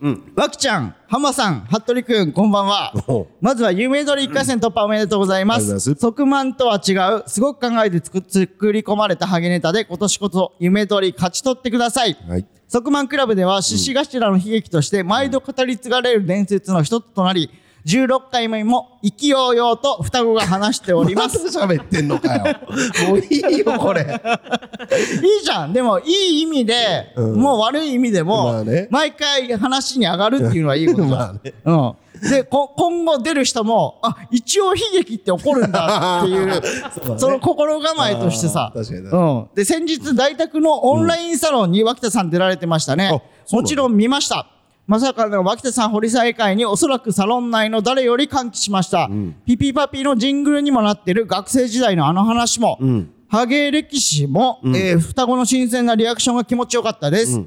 [0.00, 2.92] うんわきちゃん、ハマさん、服部くん、こんばんは。
[3.40, 5.56] まずは、有名通り1回戦突破おめでとうございます。
[5.56, 12.16] ありがとうございます即満とは違う、すごく考えて作作り込まれたハゲネタで、今年こそ夢通り勝ち取ってください。
[12.28, 17.50] はい即満クラブでは、獅子頭の悲劇として、毎度語り継がれる伝説の一つとなり、
[17.86, 21.24] 16回目も意気揚々と双子が話しておりま。
[21.24, 22.44] ますだ喋ってんのかよ
[23.08, 24.02] もういいよこれ
[25.22, 25.72] いいじゃん。
[25.72, 26.04] でも、い
[26.38, 31.10] い意味で、うんもう悪い意味でも、まあね毎回話に上がるっていうのはいいことじゃん。
[31.10, 31.94] まあねうん。
[32.30, 38.72] で、こ、今後出る人も、あ、一応悲劇って起こるんだっていう、そうだねその心構えとしてさ。
[38.74, 39.48] 確かに確かうん。
[39.54, 43.04] で、先日、大宅のオンラインサロンに脇田さん出られてましたね。
[43.04, 44.46] うなのもちろん見ました。
[44.88, 49.10] まさかの脇田さん堀祭会におそらくサロン内の誰より歓喜しました。
[49.44, 57.42] ピピパピのジングルにもなってる学生時代のあの話も、んハゲ歴史も、えー双子の新鮮なリアクションが気持ちよかったです。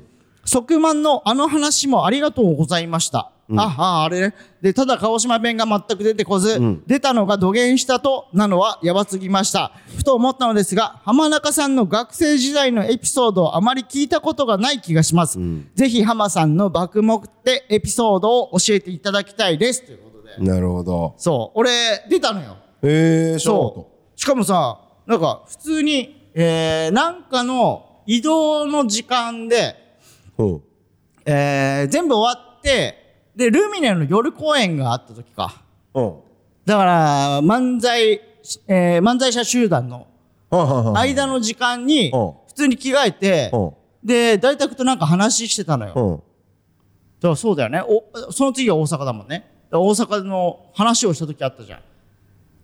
[0.46, 3.32] 即満のあの話もありがとうございました。
[3.58, 4.36] あ、あ、あれね。
[4.62, 9.72] で、ただ鹿児島弁が全く出てこず、出たのが土下したとなのはやばすぎました。
[9.98, 15.40] ふと思ったのですが、浜中さんの学生時代のエピソードをあまり聞いたことがない気がします。
[15.76, 19.84] ぜひ浜さんの爆目でエピソードを教えていただきたいです。
[19.84, 20.50] ということで。
[20.52, 21.70] なるほどそう、俺、
[22.10, 22.58] 出たのよ。
[22.84, 24.20] ええー、そそう。
[24.20, 29.76] しかもさ、なんか普通に、えー、なんかの移動の時間で、
[30.38, 30.62] ううん
[31.26, 33.01] えー全部終わって
[33.36, 35.62] でルミネの夜公演があった時か。
[35.94, 36.14] うん。
[36.66, 38.22] だから漫才、
[38.68, 40.08] えー漫才者集団の
[40.96, 42.34] 間の時間にうん。
[42.48, 43.72] 普通に着替えてうん。
[44.04, 46.16] で大宅となんか話してたのよ、うん。
[46.18, 46.22] だ
[47.22, 47.82] からそうだよね。
[47.82, 49.46] おその次は大阪だもんね。
[49.70, 51.80] だから大阪の話をした時あったじゃん。
[51.80, 51.86] だか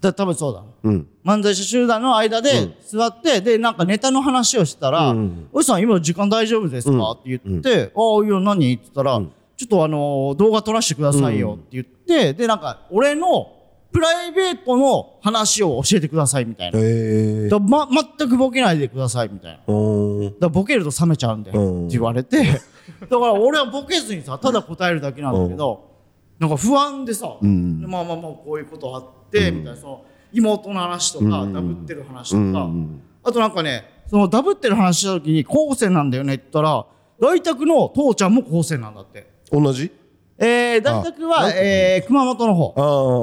[0.09, 1.07] ら多分そうだうん。
[1.23, 2.49] 漫才者集団の間で
[2.85, 7.11] 座って、でなんかネタの話をしてたら「うんおじさん今時間大丈夫ですか？
[7.11, 9.21] って言って「ああいや何?」って言ったら、
[9.57, 13.53] ちょっとあの動画撮らせてくださいよ」って言って、でなんか俺の
[13.91, 16.79] プライベートの話を教えてくださいみたいな。
[16.79, 20.29] へえま、全くボケないでくださいみたいな。
[20.39, 22.61] だボケると冷めちゃうんだようんって言われて、だか
[23.09, 25.89] ら俺はボケずにさ、ただ答えるだけなんだけど、
[26.37, 27.81] なんか不安でさ、ん。
[27.81, 33.01] でまあまあまあこういうことあって、みたいな、その妹の話とか、ダブってる話とか、うん。
[33.23, 36.85] あとなんかね、そのダブってる話した時に高専なんだよねって言ったら、
[37.19, 39.36] 大宅の父ちゃんも高専なんだって。
[39.51, 39.91] 同じ？
[40.39, 42.73] えー、大宅は、あえー、熊本の方。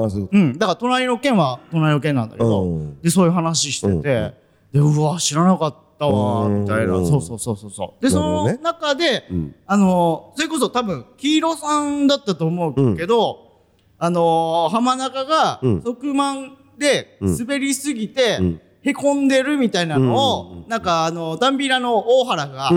[0.03, 3.01] ああそういうん、だから隣の県は隣の県なんだけど、うん。
[3.01, 4.33] でそういう話してて、
[4.73, 6.61] でうわ知らなかったわうん。
[6.63, 7.07] みたいな、うん。
[7.07, 8.03] そうそうそうそうそう。
[8.03, 9.55] でその中で、ん。
[9.65, 13.61] あのーそれこそ多分黄色さんだったと思うけど、
[13.97, 15.81] あのー浜中がうん。
[15.81, 22.69] 側満で滑りすぎて、んへこんでるみたいなのを、なんかあのダンビラの大原が、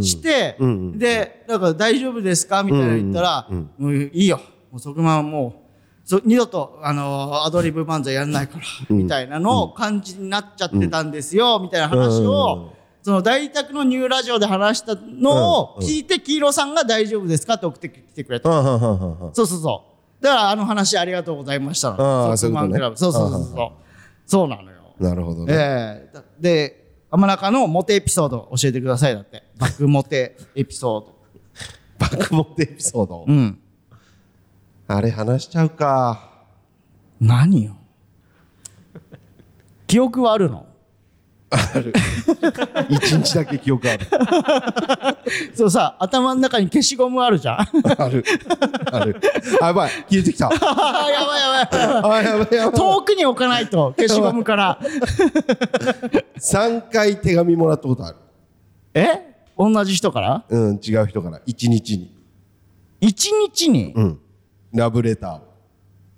[0.00, 4.40] して、うんで、なんか大丈夫ですかみたいな言ったら、うんもういいよ。
[4.70, 5.64] もうそこまも
[6.04, 18.50] う、そ二度と、あのーアドリブ漫才やんないから、みたいなのを感じになっちゃってたんですよ、みたいな話を、その大宅のニューラジオで話したのを聞いて、黄色さんが大丈夫ですかって送ってきてくれた。
[18.52, 19.84] そうそうそ
[20.20, 20.22] う。
[20.22, 21.96] だからあの話ありがとうございましたの。
[22.96, 23.70] そうそうそうそう。
[24.26, 24.75] そうなのよ。
[24.98, 29.42] なるほどねええだで、浜中のモテエピソード教えてくださいだって。
[29.58, 31.16] 爆モテエピソード。
[31.98, 33.24] 爆モテエピソード？
[33.26, 33.58] うん。
[34.88, 36.44] あれ話しちゃうか
[37.20, 37.76] 何よ。
[39.86, 40.66] 記憶はあるの？
[42.88, 44.06] 一日だけ記憶ある。
[45.54, 47.58] そうさ、頭の中に消しゴムあるじゃん。
[47.58, 48.24] ある。
[48.90, 49.20] ある。
[49.60, 49.90] あやばい。
[50.08, 50.46] 消えてきた。
[50.52, 51.68] やばいやばい。
[52.20, 52.80] あやばいやばい。
[52.80, 54.80] 遠くに置かないと、消しゴムから。
[56.38, 58.16] 3回手紙もらったことある。
[58.94, 59.20] え？
[59.56, 60.44] 同じ人から？
[60.48, 61.40] うん違う人から。
[61.46, 62.12] 1日に。
[63.00, 64.18] 一日に、うん。
[64.72, 65.40] ラブレターを。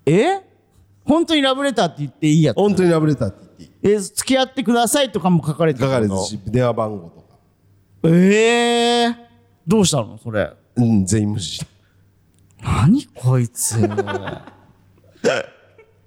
[0.07, 0.41] え？
[1.05, 2.57] 本当にラブレターって言っていいやつ？
[2.57, 3.48] 本当にラブレターって
[3.83, 7.39] え、付き合ってくださいとかも書かれて書かれてるるし電話番号とか。
[8.05, 9.17] ええ
[9.67, 10.19] どうしたの？
[10.19, 10.53] それ。
[10.77, 11.65] うん全員無視
[12.63, 13.77] 何こいつ。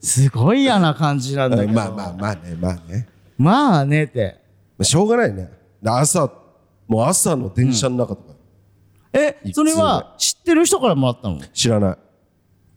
[0.02, 1.72] すごい嫌な感じなんだけど。
[1.72, 3.08] まあまあまあねまあね。
[3.38, 4.42] まあねって。
[4.78, 5.50] まあしょうがないね。
[5.82, 6.32] で朝
[6.88, 8.34] もう朝の電車の中とか。
[9.14, 11.40] えい、つそれは知ってる人からもらったの？
[11.54, 11.98] 知らない。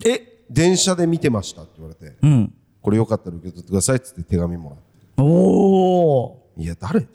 [0.08, 2.16] え、電車で見てましたって言われて。
[2.22, 2.54] うん。
[2.84, 4.84] これよかったら受け取ってくださいっつって手紙もらって。
[5.16, 6.50] おお。
[6.58, 7.06] いや誰？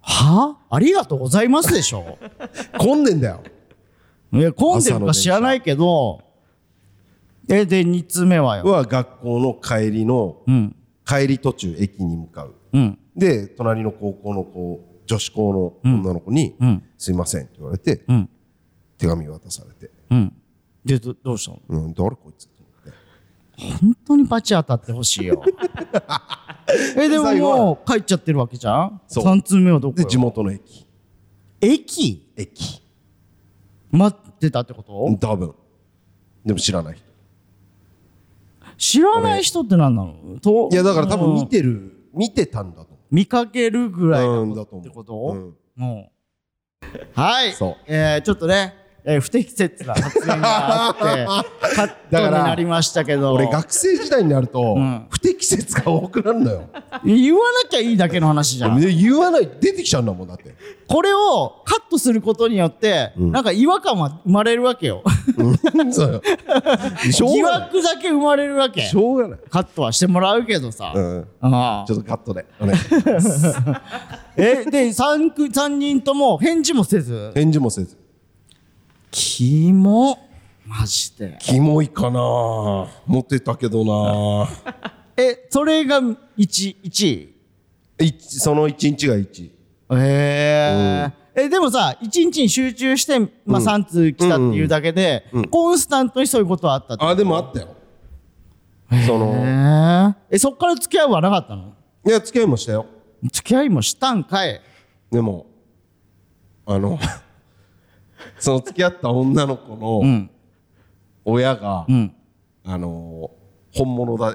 [0.00, 0.58] は？
[0.68, 2.18] ありがとうございますでしょ。
[2.76, 3.40] 混んでんだよ。
[4.32, 6.22] いや、混んでるか知らないけど、
[7.48, 8.64] え、で、二つ目はよ。
[8.64, 10.74] は学校の帰りのうん。
[11.06, 12.54] 帰り途中駅に向かう。
[12.72, 12.98] うん。
[13.14, 15.52] で隣の高校の子女子校
[15.84, 18.28] の女の子にうん「すいません」って言われてうん。
[18.98, 19.92] 手紙渡されて。
[20.10, 20.32] うん。
[20.84, 22.48] で、どどうしたの「うん誰こいつ」
[23.58, 25.42] 本当にバチ当たってほしいよ。
[26.96, 29.00] え、でももう帰っちゃってるわけじゃん？
[29.06, 29.24] そう。
[29.24, 30.04] 三通目はどこよ？
[30.04, 30.86] で地元の駅。
[31.60, 32.32] 駅？
[32.36, 32.82] 駅。
[33.90, 35.16] 待ってたってこと？
[35.26, 35.54] 多分。
[36.44, 37.06] でも知らない人。
[38.76, 40.14] 知らない人って何なの？
[40.42, 41.48] といやだから多分見うん。
[41.48, 42.88] てる見てたんだと。
[42.90, 44.80] 思見かけるぐらいのうんだと思う。
[44.86, 45.14] ってこと？
[45.14, 45.56] うん。
[45.78, 46.08] うん。
[47.14, 47.52] はい。
[47.52, 47.76] そう。
[47.86, 48.74] えー、ちょっとね、
[49.08, 51.02] えー不適切な発言があって、
[51.76, 55.06] カットになりましたけど、 俺学生時代になるとん。
[55.08, 56.62] 不適切が多くなるのよ。
[57.04, 58.80] 言わなきゃいいだけの話じゃん。
[58.80, 59.48] で言わない。
[59.60, 60.56] 出てきちゃうんだもんだって。
[60.88, 65.04] これをカットすることによって、なんか違和感は生まれるわけよ。
[65.92, 66.22] そうよ。
[67.12, 67.60] しょ疑うがない。
[67.60, 68.80] 惑だけ生まれるわけ。
[68.80, 69.38] しょうがない。
[69.48, 70.92] カットはしてもらうけどさ。
[70.92, 71.26] うん。
[71.42, 72.44] ああちょっとカットで。
[72.60, 73.56] お願いします。
[74.36, 78.05] え、で、三く三人とも返事もせず、返事もせず
[79.10, 80.18] キモ。
[80.66, 81.38] マジで。
[81.40, 82.18] キモいかな。
[83.06, 84.48] 持ってたけどな。
[85.16, 86.00] え、それが
[86.36, 87.34] 一一
[87.98, 88.04] 位？
[88.04, 89.50] いその一日が1
[89.92, 97.68] えええ、でもさ、一日に集中して、まあ、3通来たっていうだけで、コンスタントにそういうことはあったってあでもあったよ。
[99.06, 101.72] そのえ、そっから付き合いはなかったの？
[102.06, 102.86] いや付き合いもしたよ。
[103.32, 104.60] 付き合いもしたんかい。
[105.10, 105.46] でも
[106.66, 106.98] あの
[108.38, 110.30] その付き合った女の子うのん。
[111.24, 112.14] 親が、うん。
[112.64, 113.36] あのー
[113.78, 114.34] 本物だ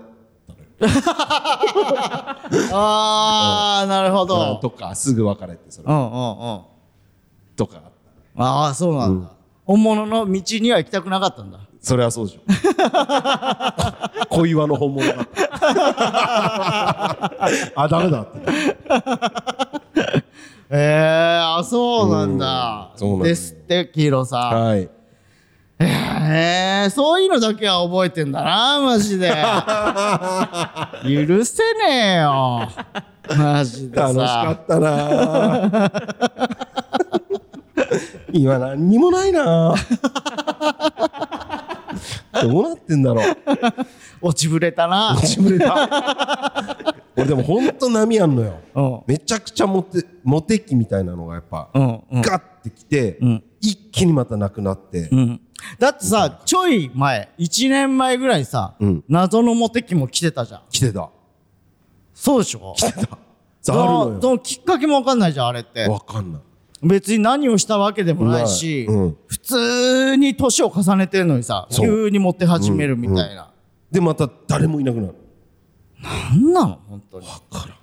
[2.73, 4.57] ああなるほど。
[4.57, 6.61] とかすぐ別れてそれうんうんうん。
[7.55, 7.81] とか
[8.35, 9.31] ああそうなんだ、
[9.65, 11.59] 本物の道には行きたくなかったんだ。
[11.79, 12.41] それはそうでしょ
[14.29, 15.31] 小岩の本物だった。
[17.81, 18.39] あダメだって
[20.73, 24.63] ええあそうなんだ、うんですってキーロさん。
[24.63, 24.89] はい。
[25.79, 29.29] ええそういうのだけは覚えてんだなマジで。
[31.03, 32.69] 許せねえよ。
[33.37, 35.91] マジで楽しかさったな。
[38.31, 39.75] 今何にもないな。
[42.41, 43.35] どうなってんだろう。
[44.21, 45.17] 落ちぶれたな。
[45.17, 46.77] 落ちぶれた
[47.15, 48.59] 俺でもほんと波あんのよ。
[48.73, 49.01] うん。
[49.05, 52.21] めちゃくちゃモテモテ期みたいなのがやっぱ、うんうん。
[52.21, 53.43] ガッてきて、ん。
[53.59, 55.41] 一気にまたなくなって、うん。
[55.77, 59.03] だってさちょい前1年前ぐらいさ、うん。
[59.07, 60.61] 謎のモテ期も来てたじゃん。
[60.69, 61.09] 来てた。
[62.13, 62.73] そうでしょ？
[62.77, 63.17] 来てた。
[63.61, 65.81] そあのきっかけもわかんないじゃんあれって。
[65.81, 66.41] よわかんない。
[66.83, 69.17] 別に何をしたわけでもないし、うん。
[69.27, 73.53] 普通に年を重ねてるのにさ急にモテ始めるみたいな、
[73.91, 75.15] でまた誰もいなくなる
[76.01, 77.27] なんなの本当に。
[77.27, 77.77] わからん。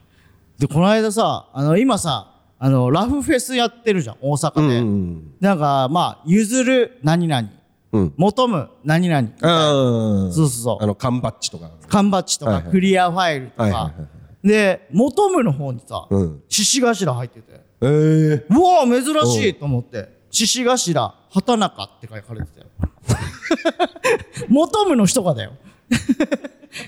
[0.58, 7.50] でこの間さあの今さあのラフフェスやってるじゃん大阪で、うんなんかまあ譲る何々。
[7.92, 8.14] うん。
[8.16, 9.28] 求む何々。
[9.40, 10.82] そうそうそう。
[10.82, 11.70] あの缶バッジとか。
[11.88, 12.72] 缶バッジとか、はいはい。
[12.72, 14.06] クリアファイルとか、はいはいはいは
[14.44, 14.48] い。
[14.48, 16.42] で求むの方にさうん。
[16.48, 17.60] 獅子頭入ってて。
[17.80, 20.18] えー、うわ珍しいと思って。
[20.30, 22.66] 獅子頭畑中って書かれてたよ。
[24.48, 25.52] 求むの人がだよ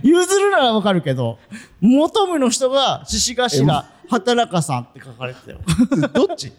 [0.03, 1.39] 譲るならわかるけど
[1.81, 5.59] 求むの人が獅子頭畑中さんって書かれてたよ。
[6.13, 6.51] どっち？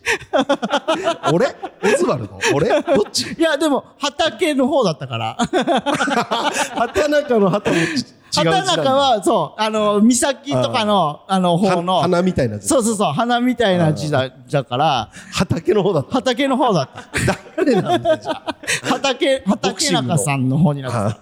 [1.34, 1.48] 俺？
[1.84, 2.70] オズワルド俺？
[2.82, 3.34] どっち？
[3.34, 5.36] いやでも畑の方だったから。
[6.76, 7.86] 畑中の畑も
[8.34, 12.68] 畑中はそうあの岬とかのあの方のは花みたいな字。
[12.68, 16.14] そうそうそう花みたいな字だだから畑の方だった。
[16.14, 17.04] 畑の方だった。
[17.58, 18.56] 誰なんだよじゃあ。
[18.84, 21.08] 畑畑中さんの方になった。
[21.08, 21.18] あ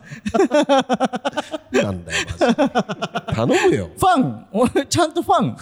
[1.72, 2.56] なんだよマジ
[3.36, 3.90] 頼むよ。
[3.98, 4.46] ファン。
[4.52, 5.58] 俺ちゃんとファン。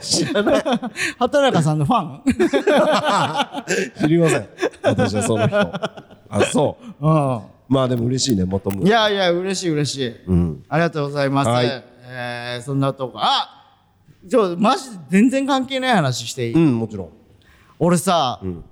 [0.00, 0.64] 知らない。
[1.18, 2.22] 畑中さんのファン。
[4.00, 4.48] 知りません。
[4.82, 5.58] 私はその人。
[5.60, 7.06] あそう。
[7.06, 8.78] うまあでも嬉しいね求ん。
[8.78, 10.14] むいやいや、嬉しい嬉しい。
[10.26, 11.48] うんありがとうございます。
[11.48, 13.14] はいえー、そんなとこ。
[13.16, 13.64] あ
[14.28, 17.08] ちょ、マジで全然関係ない話していい、うんもちろん
[17.78, 18.64] 俺さ、ん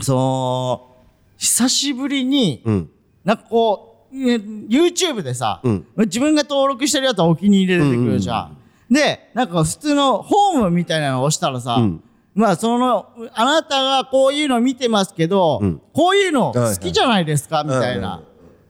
[0.00, 0.96] その、
[1.36, 2.90] 久しぶりに、うん
[3.24, 8.56] なんかこう、ね YouTube でさ、うん自分が登録してるやつはお気に入りで出てくるじゃん。
[8.90, 12.02] で、なんか普通のホームみたいなのを押したらさ、うん
[12.38, 15.82] まあその、あなたがこういうの見てますけど、うん。
[15.92, 18.22] こういうの好きじゃないですか、みたいな。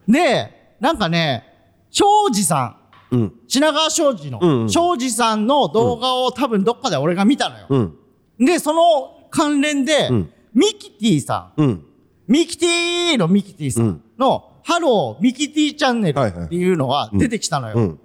[0.08, 1.44] で、なんかね、
[1.90, 2.76] 庄司さ
[3.10, 3.32] ん、うん。
[3.46, 4.70] 品川庄司の、うんうん。
[4.70, 7.66] 庄司さんの動画を多分どっかで俺が見たのよ。
[7.68, 8.46] うん。
[8.46, 10.32] で、その関連で、うん。
[10.54, 11.84] ミキティさん、うん。
[12.26, 16.46] ミキティのミキティさんの、ハローミキティチャンネルはいはい。
[16.46, 17.74] っていうのが出てきたのよ。
[17.76, 18.00] うん。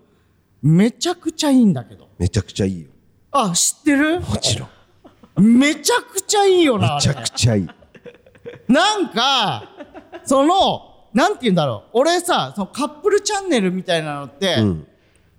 [0.61, 2.09] めちゃくちゃいいんだけど。
[2.19, 2.89] めちゃくちゃいいよ。
[3.31, 4.19] あ、知ってる？
[4.19, 4.69] もちろん
[5.37, 7.23] めちゃくちゃいいよな、あめちゃれ。
[7.23, 7.67] くちゃいい
[8.67, 9.69] なんか、
[10.25, 11.89] その、なんて言うんだろう。
[11.99, 14.87] 俺さ、そのカップルチャンネルみたいなのって、うん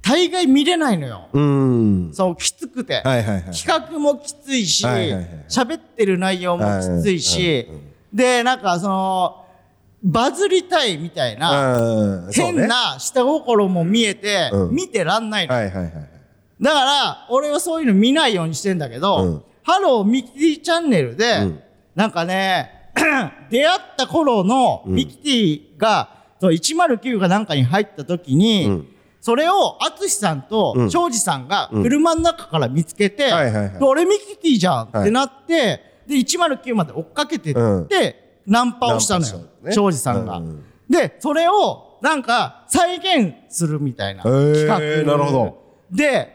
[0.06, 1.28] 大概見れないのよ。
[1.32, 3.00] うんそう、きつくて。
[3.02, 7.66] はいはいはい企画もきついし、はいはいはい喋ってる内容もきついし、
[8.12, 9.46] で、なんかその、
[10.02, 15.54] バズりたいみたいな、変な下心も見えて、うん見てらんないの。
[15.54, 15.92] はいはいはい
[16.60, 21.60] だから、俺はそういうの見ないようにしてんだけど、うんハローミキティチャンネルで、うん。
[21.94, 22.90] なんかね、
[23.50, 28.88] 出会った頃のミキティが、そう109がなんかに入った時に、うん。
[29.20, 30.90] それを淳さんとうん。
[30.90, 33.32] 庄司さんが車の中から見つけて、
[33.80, 38.52] 俺ミキティじゃんってなって、で109まで追っかけてって、うん。
[38.52, 39.40] ナンパをしたのよ
[39.72, 44.78] 庄司さんが、うんでそれをなんか再現するみたいな企画。
[44.78, 45.58] なるほど。
[45.90, 46.33] で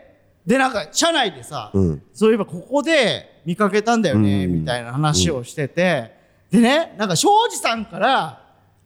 [0.50, 2.02] でなんか車内でさ、うん。
[2.12, 4.62] そういえばここで見かけたんだよね、うん。
[4.62, 6.12] みたいな話をしてて、
[6.50, 8.42] でねなんか庄司さんから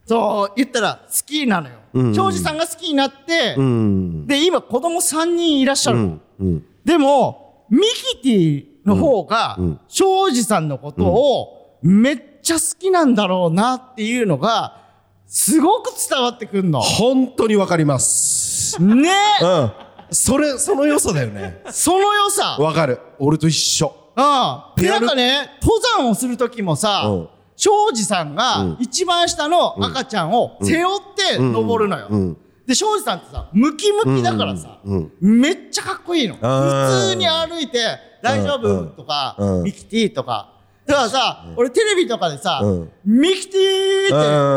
[0.06, 2.14] そう言ったら好きなのよ、うん。
[2.14, 4.28] 庄司さんが好きになって、うん。
[4.28, 6.22] で今子供3人いらっしゃるの、うん。
[6.40, 6.66] うん。
[6.84, 7.80] でもミ
[8.12, 14.82] キティの方が庄司さんのことをめっちゃ好きなんだろうなっていうのが
[15.28, 16.82] すごく伝わってくんの。
[16.82, 18.84] 本当にわかります。
[18.84, 19.10] ね。
[19.42, 19.72] うん
[20.14, 21.62] それその良さだよね。
[21.72, 22.58] その良さ。
[22.60, 23.00] わかる。
[23.20, 23.94] 俺と一緒。
[24.16, 24.82] うん。
[24.82, 27.30] で、なんかね、登山をするときもさ、うん。
[27.56, 32.08] 庄司さんが一番下の赤ちゃんを背負って登るのよ。
[32.10, 32.38] うん。
[32.66, 34.80] で、庄司さんってさ、ムキムキだからさ、
[35.20, 36.36] めっちゃかっこいいの。
[36.36, 37.80] 普通に歩いて、
[38.22, 38.78] 大丈うん。
[38.88, 39.64] 夫とかう、ん。
[39.64, 40.50] ミキティとか。
[40.86, 44.06] だからさ、俺テレビとかでさうん、ミキティ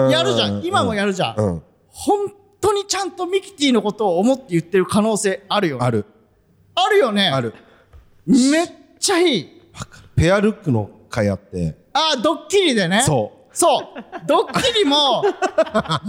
[0.07, 0.61] ってやるじゃうん。
[0.63, 0.65] ん。
[0.67, 1.63] 今もやるじゃん。
[1.89, 2.19] 本
[2.61, 5.85] 当にちゃんとミキティのことを思って言ってる可能性あるよね。
[5.85, 6.05] ある
[6.75, 7.29] あるよね。
[7.29, 7.55] ある
[8.27, 9.63] めっちゃいい。
[10.17, 13.03] ペアルックの会あってあー、ドッキリでね。
[13.03, 13.83] そうそう。
[14.27, 15.25] ドッキリも、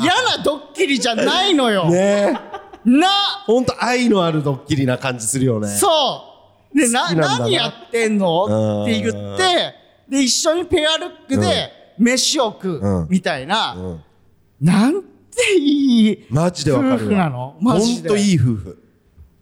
[0.01, 1.89] 嫌なドッキリじゃないのよ。
[1.89, 3.07] ねえな、
[3.45, 5.87] ほんと愛のあるドッキリな感じするよねそ
[6.73, 6.77] う。
[6.77, 8.83] で、な、な何やってんの？
[8.83, 9.75] って言って、
[10.09, 14.03] で、一緒にペアルックで飯を食うんう、みたいな、うん
[14.59, 15.03] なん
[15.37, 16.25] ていい。
[16.29, 16.95] マジでわかるわ。
[16.95, 17.55] 夫婦なの？
[17.61, 18.09] マジで。
[18.09, 18.83] ほんといい夫婦。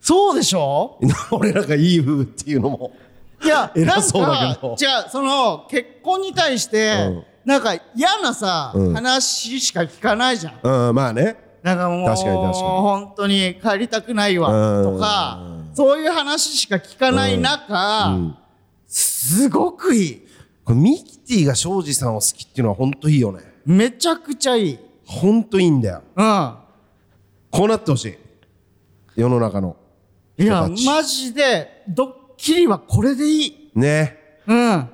[0.02, 1.00] そうでしょ？
[1.32, 2.92] 俺らがいい夫婦っていうのも。
[3.44, 4.72] いや、な ん偉そうだけど。
[4.72, 7.24] か、じゃあ、その、結婚に対して、うん。
[7.46, 8.94] なんか嫌なさ、うん。
[8.94, 10.88] 話しか聞かないじゃん。
[10.90, 11.38] うんまあね。
[11.64, 12.54] なんかもう、確かに確かに。
[12.64, 14.94] 本当に帰りたくないわ、うん。
[14.96, 15.40] とか、
[15.74, 18.36] そういう話しか聞かない中、うん。
[18.88, 20.22] すごくいい。
[20.64, 23.40] これミキティが庄司さんを好きっていうのはほんといいよね。
[23.66, 24.80] めちゃくちゃいい。
[25.06, 26.56] ほんといいんだようん。
[27.52, 28.18] こうなってほしい
[29.16, 29.78] 世の中の
[30.38, 33.72] いや、マジで、ドッキリはこれでいい。
[33.74, 34.90] ねうん。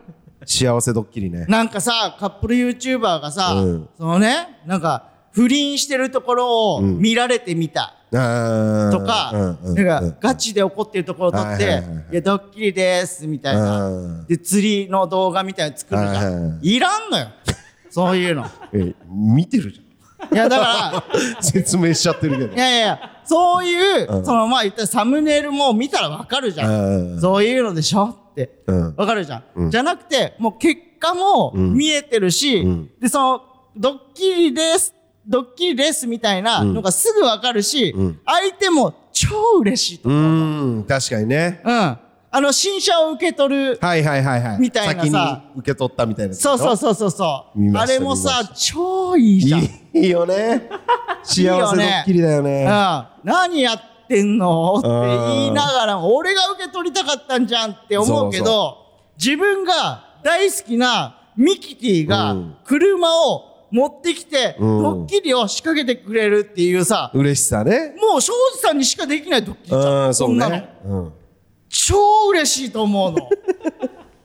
[0.46, 7.96] 幸せドッキリねなんかさ、カップル YouTuber がさ、うんそのね、なんか、不倫してるところを見られてみた。
[8.12, 11.80] とか、うんうんなんうんかガチで怒ってるところを撮って、は
[12.12, 14.28] いや、ドッキリです、みたいなうん。
[14.28, 16.60] で、釣りの動画みたいなの作るじゃん。
[16.62, 17.28] いらんのよ。
[17.90, 18.46] そういうの。
[18.74, 19.80] え見てるじ
[20.32, 21.04] いや、だから、
[21.42, 22.54] 説明しちゃってるけど。
[22.56, 24.26] いやいやいや、そういう、うん。
[24.26, 26.72] その、まあ言ったらサムネイルも見たらわかるじゃん。
[26.72, 28.62] うんそういうのでしょって。
[28.68, 28.96] うん。
[28.96, 29.72] わかるじゃん,、うん。
[29.72, 31.74] じゃなくて、もう結果もん。
[31.74, 32.90] 見えてるし、ん。
[33.00, 33.42] で、その、
[33.76, 34.94] ドッキリです、
[35.28, 38.20] ドッキリですみたいなのがすぐわかるし、ん。
[38.26, 39.28] 相手も超
[39.60, 40.24] 嬉しいとう思う。
[40.24, 41.62] ーん確かにね。
[41.64, 41.98] うん。
[42.34, 43.78] あの、新車を受け取る。
[43.82, 44.60] はいはいはいはい。
[44.60, 45.10] みたいなさ。
[45.10, 47.78] 先に受け取ったみたいなそうそうそうそうそう。
[47.78, 49.64] あれもさ、超いいじゃん。
[49.64, 50.70] いいよね。
[51.24, 52.64] 幸せドッキリだよね。
[52.64, 54.76] うん、何やってんの？
[54.78, 58.78] って言いながらも、俺が受け取りたかったんじゃんって思うけど、そ
[59.22, 62.56] 自分が大好きなミキティがうん。
[62.64, 64.84] 車を持ってきて、うん。
[64.84, 67.94] ドッキリを仕掛けてくれるっていうさ、嬉しさね。
[68.02, 70.08] もう庄司さんにしかできないドッキリじゃ。
[70.08, 70.56] うんそんなの。
[70.56, 71.14] ねうん
[71.72, 73.30] 超嬉しいと思うの。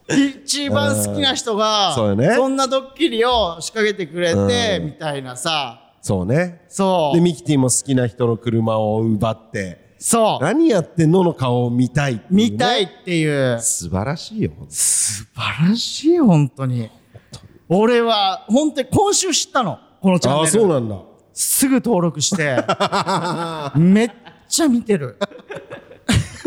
[0.37, 7.17] 一番好きな人が、そうよねそんなドッキリを仕掛けてくれて、うんみたいなさ、そうねそう。
[7.17, 10.45] でミキティも好きな人の車を奪ってそう。
[10.45, 13.59] 何やってんのの顔を見たいってい見たいっていう。
[13.61, 16.91] 素晴らしいよ素晴らしい、本当に。
[17.69, 19.79] 俺は、本当に今週知ったの。
[20.01, 20.45] このチャンネル。
[20.45, 20.97] ああそうなんだ
[21.33, 22.57] すぐ登録して、
[23.77, 24.11] めっ
[24.49, 25.19] ちゃ見てる。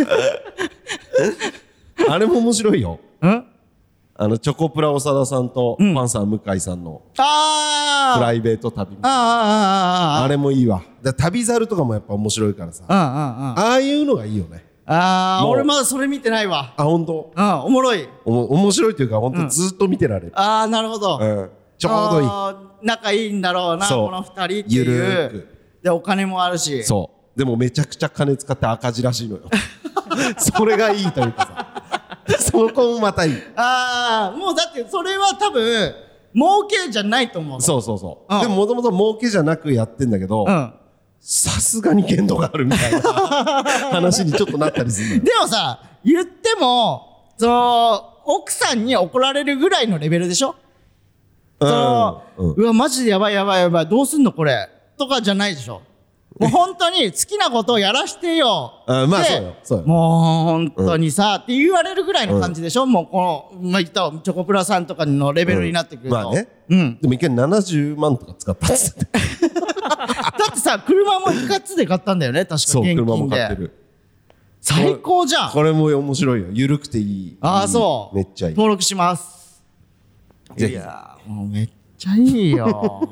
[2.10, 3.00] あれも面白いよ。
[3.22, 3.44] ん？
[4.22, 8.18] あのチョコプラ長田さんとパンサー向井さんのあー。
[8.20, 8.98] プライベート旅。
[9.02, 9.14] あーあー
[10.18, 10.82] あーああれもいいわ。
[11.02, 12.84] だから旅猿とかもやっぱ面白いからさ。
[12.84, 13.04] ーあーあー
[13.62, 14.66] あーああいうのがいいよね。
[14.86, 15.54] あーもう。
[15.54, 16.74] 俺まだそれ見てないわ。
[16.76, 17.32] あ本当？
[17.34, 18.10] うん、おもろい。
[18.26, 20.32] おも面白いというか本当ずっと見てられる。
[20.36, 21.18] ああ、なるほど。
[21.22, 21.50] うん。
[21.78, 22.28] ちょうどいい。
[22.30, 24.06] あー仲いいんだろうな、そう。
[24.08, 25.36] この二人ってゆるいーく。
[25.38, 25.48] う。
[25.84, 26.84] で、お金もあるし。
[26.84, 27.40] そう。
[27.40, 29.44] でもめちゃくちゃ金使って赤字らしいのよ
[30.38, 31.46] それがいいというか
[32.28, 32.40] さ。
[32.40, 33.34] そこもまたいい。
[33.56, 35.94] ああ、もうだってそれは多分、
[36.36, 37.62] 儲けじゃないと思うの。
[37.62, 38.42] そうそうそう、うん。
[38.42, 40.74] でももともと儲けじゃなくやってんだけど、うん。
[41.22, 43.02] さすがに限度があるみたいな
[43.92, 50.56] 話にちょっとなったりするでもさ、言っても、その、奥さんに怒られるぐらいのレベルでしょ？
[51.60, 52.52] その、うん。
[52.54, 54.70] うわ、マジでやばいやばいやばい、どうすんのこれ？
[54.98, 55.82] とかじゃないでしょ？
[56.38, 58.84] もう本当に好きなことをやらしてよ。
[58.88, 66.16] あまあでそうよそうよもう本当にさ、って言われるぐらいの感じでしょ、もうこの、まあ、言ったチョコプラさんとかのレベルになってくると。
[66.16, 67.00] まあねうん。
[67.02, 69.12] でも一回70万とか使ったっつってだ
[70.52, 73.28] ってさ、車も一括で買ったんだよね、確かそう現車も。
[73.28, 73.74] 買ってる
[74.62, 75.52] 最高じゃん。
[75.52, 78.16] これも面白いよ緩くていいああ、そう。
[78.16, 79.64] めっちゃいい登録します。
[80.58, 83.10] いやーもうめっちゃいいよ。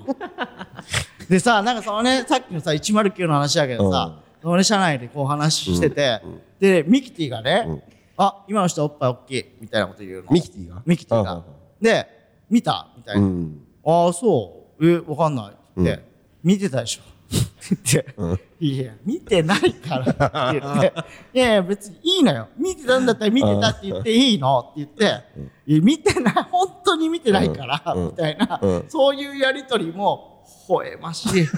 [1.30, 6.22] でさ、なんかそのね、さっきのさ、109の話だけどさ、そのね、社内でこう話してて、
[6.60, 7.84] で、ミキティがね、
[8.16, 10.32] あ、今の人おっぱい大きい、みたいなこと言うの。
[10.32, 10.82] ミキティが？
[10.86, 11.44] ミキティが。
[11.82, 12.08] で、
[12.50, 12.88] 見た？
[12.98, 13.28] みたいうな。
[13.28, 13.60] ん。
[13.86, 14.90] ああ、そう。
[14.90, 15.82] え、わかんない。
[15.82, 16.04] って、
[16.44, 17.02] 見てたでしょ。
[17.02, 20.94] って言って、いや、見てないからって言って、
[21.34, 22.48] いやいや、別にいいのよ。
[22.58, 24.60] 見てたんだったら見てたって言っていいの？
[24.60, 28.06] って言って、見てない、本当に見てないから、うん。
[28.08, 28.86] みたいな、うん。
[28.88, 30.37] そういうやりとりも、
[30.70, 31.46] 微笑ましい。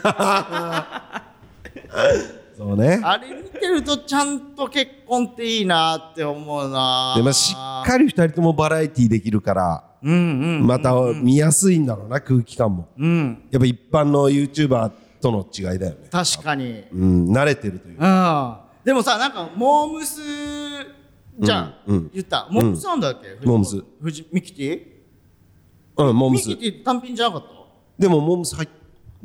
[2.57, 2.99] そうね。
[3.03, 7.13] あれ見てるとちゃんと結婚っていいなって思うな。
[7.15, 10.15] でまあしっかり二人ともバラエティーできるからうんう
[10.63, 12.89] んまた見やすいんだろうな空気感も。
[12.97, 13.43] うん。
[13.51, 16.07] やっぱ一般の YouTuber との違いだよね。
[16.11, 16.83] 確かに。
[16.91, 17.97] うん慣れてるという。
[17.99, 18.55] うん。
[18.83, 20.19] でもさなんかモームス
[21.39, 22.11] じゃん、うんうん。
[22.13, 22.47] 言った。
[22.51, 23.81] モームスなんだっけ、モームス。
[24.33, 26.05] ミキティ？
[26.09, 26.49] うんモームス。
[26.49, 27.49] ミキティ単品じゃなかった？
[27.97, 28.69] でもモームス入っ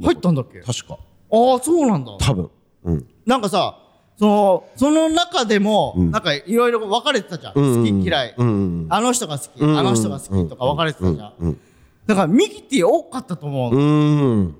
[0.03, 0.61] 入ったんだっけ？
[0.61, 0.99] あ確か。
[1.30, 2.16] あそうなんだ。
[2.18, 2.51] 多分。
[2.84, 3.07] うん。
[3.26, 3.78] なんかさ
[4.16, 6.11] そのその中でも、ん。
[6.11, 11.61] なんかいろいろ分かれてたじゃん、うんうん好き嫌い、うんうんあの人が好き、うんあの人が好きとか分かれてたじゃん、うん
[12.07, 14.57] だからミキティ多かったと思うの、うん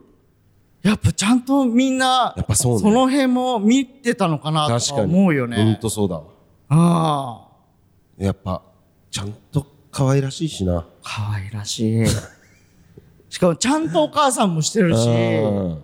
[0.83, 2.91] やっぱちゃんとみんなやっぱそうね。
[2.91, 5.15] の辺も見てたのかなとか確かに。
[5.15, 5.79] 思うようんね。
[5.81, 6.25] とそうだわ。
[6.69, 7.49] あ
[8.19, 8.63] あ、やっぱ
[9.11, 10.87] ちゃんと可愛らしいしな。
[11.03, 12.05] 可愛らしい。
[13.35, 15.83] しかもちゃんとお母さんもしてるし、うん。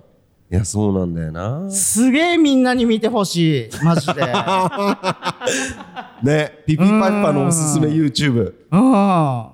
[0.52, 1.68] いやそうなんだよな。
[1.68, 4.22] すげえみんなに見てほしい、マジで。
[6.22, 8.92] ね PPPiPaのおすすめ YouTube うん。
[8.92, 9.52] ハ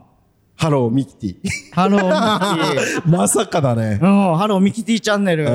[0.68, 1.36] ローミキティ。
[1.72, 2.08] ハローミ
[2.74, 3.08] キティ。
[3.10, 3.98] まさかだね。
[4.02, 5.46] うん、ハローミキティチャンネル。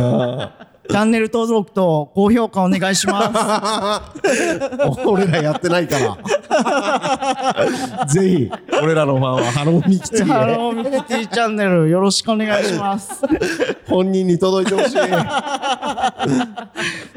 [0.92, 3.32] チャンネル登録と高評価お願いしま
[4.04, 4.22] す。
[5.08, 6.18] 俺らやってないから
[8.08, 13.22] ぜひ俺らのファンはハローミキティへハローミキティチャンネルよろしくお願いします。
[13.88, 14.98] 本人に届いてほしい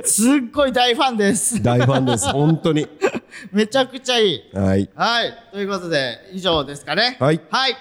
[0.05, 1.62] すっごい大ファンです。
[1.62, 2.87] 大ファンです本当に
[3.53, 4.43] めちゃくちゃいい。
[4.55, 5.35] はいはい。
[5.53, 7.16] ということで、以上ですかね。
[7.18, 7.77] はいはい。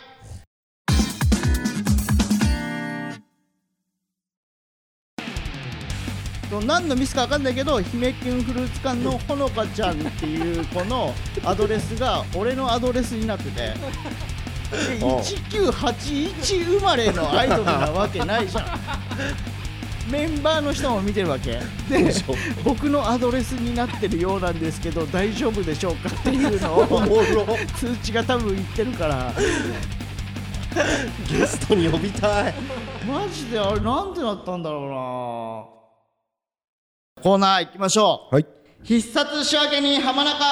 [6.61, 13.73] 何のミスか分かんないけど姫キュンフルーツ館のほのかちゃんっていう子のアドレスが俺のアドレスになってて。
[14.73, 18.65] でおう1981生まれのアイドルなわけないじゃん。
[20.11, 21.59] メンバーの人も見てるわけ。
[21.89, 22.11] で
[22.63, 29.33] 僕のアドレスになってるようなんですけど大丈夫でしょうかっていうのを 通知が多分言ってるから。
[31.29, 32.53] ゲストに呼びたい。
[33.07, 35.82] マジであれなんでなったんだろうな
[37.23, 38.35] コーナー行きましょう。
[38.35, 38.45] はい。
[38.83, 40.43] 必殺仕分けに浜中。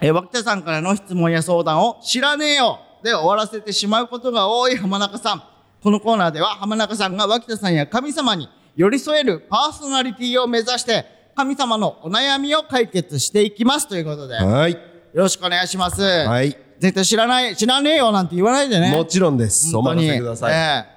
[0.00, 5.42] えー、脇田さんからの質問や相談を知らねえよで終わらせてしまうことが多い浜中さん。
[5.82, 11.04] このコーナーでは浜中さんが脇田さんや神様に寄り添えるパーソナリティを目指して
[11.36, 14.36] 神様のお悩みを解決していきますということで。
[14.36, 14.78] よはい。
[15.12, 16.56] ろしくお願いします、はい。
[16.78, 18.90] 絶対知らない知らねえよなんて言わないでね。
[18.90, 19.76] もちろんです。
[19.76, 20.06] お本当に。
[20.06, 20.94] 任せください、ええ。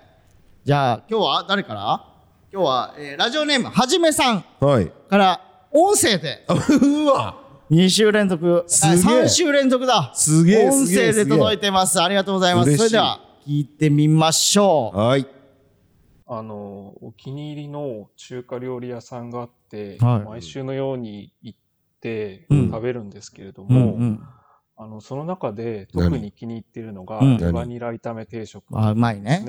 [0.63, 2.16] じゃあ今日は誰から？
[2.51, 4.89] 今日は、えーラジオネームはじめさんはい。
[5.09, 5.41] から
[5.71, 6.45] 音声で
[6.81, 7.43] うわ。
[7.69, 8.63] 2週連続。
[8.67, 9.23] すげえ。
[9.23, 10.11] 3週連続だ。
[10.15, 12.01] すげえ音声で届いてます。
[12.01, 12.77] ありがとうございます。
[12.77, 14.97] それでは聞いてみましょう。
[14.97, 15.27] はい。
[16.25, 20.29] あの、お気に入りの中華料理屋さんがあって、はい。
[20.29, 21.59] 毎週のように行っ
[21.99, 22.71] てうん。
[22.71, 24.23] 食べるんですけれどうも、んうん。
[24.77, 27.19] あの、その中で特に気に入っているのが、
[27.51, 29.43] バニラ炒め定食あうまいね。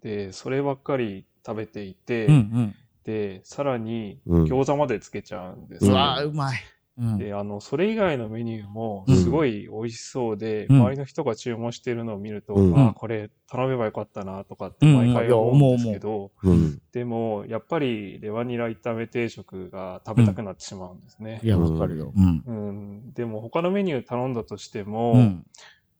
[0.00, 2.74] で、そればっかり食べていて、うんうん。
[3.04, 4.44] で、さらにうん。
[4.44, 5.94] 餃子までつけちゃうんですうよ。
[5.94, 6.58] わうまい。
[6.98, 7.18] うん。
[7.18, 9.16] で、あの、それ以外のメニューもうん。
[9.16, 10.76] すごい美味しそうで、うん。
[10.76, 12.88] 周りの人が注文してるのを見ると、うん。
[12.88, 14.94] あ、これ頼めばよかったなとかってうん。
[14.94, 16.80] 毎回思うんですけど、うん。
[16.92, 21.40] でも、やっぱりレバニラ炒め定食が食べたくなってしまうんですね。
[21.42, 21.48] い。
[21.48, 22.12] やわかるよ。
[22.14, 22.42] うん。
[22.46, 25.14] うん、でも他のメニュー頼んだとしても、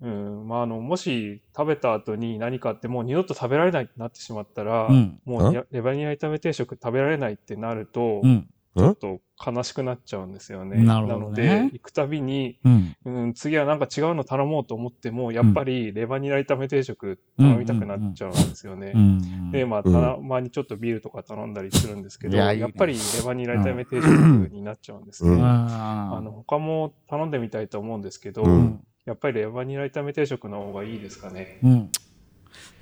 [0.00, 0.44] ううん。
[0.44, 5.20] んまあ、あのもし食べた後に何かあってもう二度と食べられないってなってしまったら、うん。
[5.24, 8.48] もうやレバニラ炒め定食食べられないってなると、うん。
[8.76, 10.82] ちょっと悲しくなっちゃうんですよね。
[10.82, 11.44] なるほどね。
[11.46, 12.96] なので、行くたびに、うん。
[13.04, 18.92] うん、次はなんか違うの頼もうと思っても、やっぱりレバニラ炒め定食頼みたくなっちゃうんですよね。
[18.94, 19.50] うん。
[19.50, 24.08] で、まあ、たまにちょっとビールとか頼んだりするんですけど、いややっぱりレバニラ炒め定食
[24.52, 25.30] になっちゃうんですね。
[25.32, 25.44] うん。
[25.44, 31.58] ああの他も頼んでみたいと思うんですけど、うんやっぱりレバニラ炒め定食の方がいいですかね。
[31.62, 31.90] うん。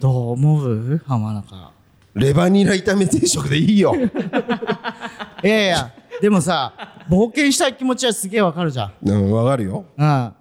[0.00, 1.00] どう思う？
[1.06, 1.70] 浜中。
[2.14, 3.94] レバニラ炒め定食でいいよ。
[5.44, 6.72] いやいやでもさ
[7.08, 8.92] 冒険したい気持ちはすげえわかるじゃん。
[9.08, 9.84] うんわかるよ。
[9.96, 10.04] うん。
[10.04, 10.34] だか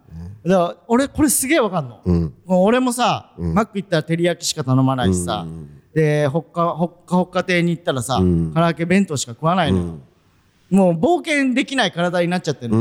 [0.45, 2.01] ら俺これすげえわかんの。
[2.03, 2.34] うん。
[2.45, 3.53] もう俺もさ、うん。
[3.53, 5.69] マック行ったら照り焼きしか頼まないしさ、うん。
[5.93, 8.51] でほっかほっかほっか亭に行ったらさ、うん。
[8.53, 9.86] 唐揚げ弁当しか食わないのよ、
[10.70, 12.74] もう冒険できない体になっちゃってる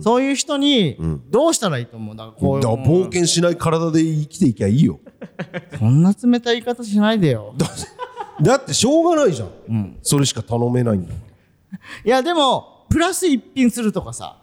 [0.00, 1.22] そういう人にん。
[1.28, 2.16] どうしたらいいと思う？
[2.16, 5.00] だからこうだから冒険しない体で生きていきゃいいよ。
[5.78, 7.54] そんな冷たい言い方しないでよ。
[8.40, 11.14] だってしょうがないじゃん、それしか頼めないんだか
[12.04, 14.38] いやでもプラス一品するとかさ。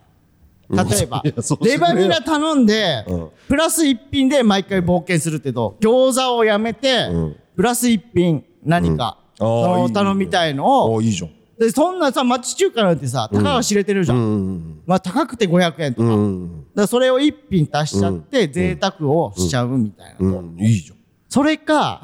[0.69, 3.29] 例えば、 いやそうしレバニラ頼んで、うん。
[3.47, 7.35] プラス一品で毎回冒険するけど餃子をやめて、ん。
[7.55, 9.47] プラス一品何か、うん。
[9.47, 9.93] あーそのいいね。
[9.93, 11.29] 頼みたいのをいいじゃん
[11.59, 20.97] でそんなさ町中華なんてさたかが知れてるじゃん、うんまあ高くて500円とか,、うだそれを一品足しちゃって、贅沢をしちゃうみたいな、いいじゃん。
[21.29, 22.01] それか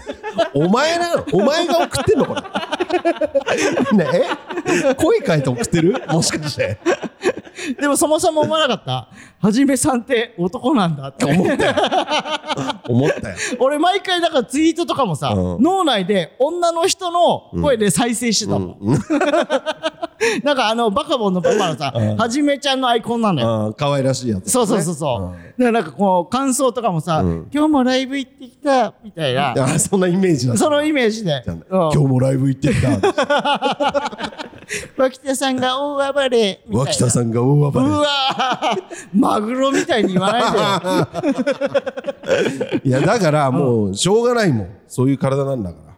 [0.54, 2.40] お前なのお前が送ってんのこれ。
[3.96, 4.06] ね
[4.66, 4.94] え？
[4.94, 6.02] 声変えて送ってる？
[6.08, 6.78] もしかして。
[7.78, 9.08] でもそもそも思わなかった？
[9.42, 11.24] はじめさんって男なんだって。
[11.24, 11.66] 思って
[12.88, 13.36] 思ったよ。
[13.58, 15.62] 俺毎回だからツイートとかもさ、うん。
[15.62, 18.78] 脳内で女の人の声で再生してたもん、
[20.44, 27.22] なんかあのバカボンのパパのさ、はじめちゃんのアイコンなのよ、あ可愛らしいやつ、そうそうそうそう、だからなんかこう感想とかもさ、
[27.52, 30.64] 今日もライブ行ってきたみたいな、あそんなイメージだった。
[30.64, 31.64] そのイメージで、うん。
[31.70, 32.90] 今日もライブ行ってきた。
[34.96, 36.90] 脇田さんが大暴れみたいな。
[36.90, 40.42] 脇田さんが大暴うわーマグロみたいに言わない
[42.72, 44.70] で いやだからもうしょうがないもん。
[44.88, 45.90] そういう体なんだから。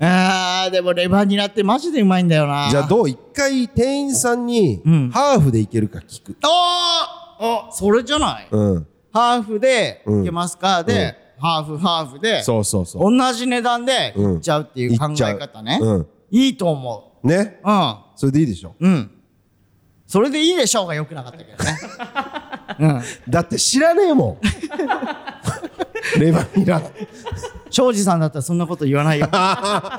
[0.00, 2.68] あーでもレバニラってマジでうまいんだよな。
[2.70, 3.08] じゃあどう？
[3.08, 5.10] 一回店員さんにん。
[5.10, 6.36] ハーフでいけるか聞く。
[6.42, 8.86] あーあそれじゃない、うん。
[9.12, 10.84] ハーフでうんいけますか？
[10.84, 13.16] で、ハーフハーフでそうそうそう。
[13.16, 15.92] 同じ値段でいっちゃうっていう考え方ね、う。
[15.98, 16.06] ん。
[16.30, 17.60] いいと思ね？
[17.64, 17.96] ううん。
[18.14, 18.74] それでいいでしょ？
[18.78, 19.10] うん
[20.08, 21.78] それでいいでしょうがよくなかったけどね。
[22.80, 23.02] うん。
[23.28, 24.38] だって知らねえも
[26.16, 26.18] ん。
[26.18, 26.80] レバニラ。
[27.70, 29.28] 庄司さんだったらそんなこと言わないよ。
[29.30, 29.98] あ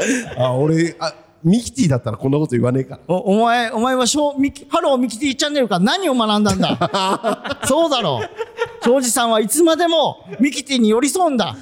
[0.57, 3.01] 俺あミキティだったらこんなこと言わねえから。
[3.07, 5.75] おお前お前はしょうミキハローミキティチャンネルか。
[5.75, 7.59] ら何を学んだんだ。
[7.65, 8.21] そうだろ。
[8.23, 11.55] う庄司さんはいつまでもミキティに寄り添うんだ。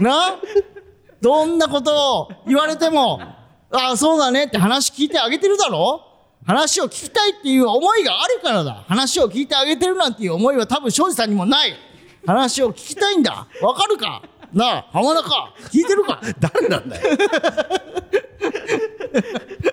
[0.00, 0.36] な？
[1.22, 3.20] どんなことを言われても
[3.72, 6.02] ああそうだねって話聞いてあげてるだろ？
[6.46, 8.84] 話を聞きたいっていう思いがあるからだ。
[8.86, 11.74] 話を聞いてあげてるなんていう思いは多分庄司さんにもない。
[12.26, 13.46] 話を聞きたいんだ。
[13.62, 14.22] わかるか？
[14.52, 15.28] なあ浜中。
[15.72, 16.20] 聞いてるか？
[16.38, 17.18] 誰なんだよ。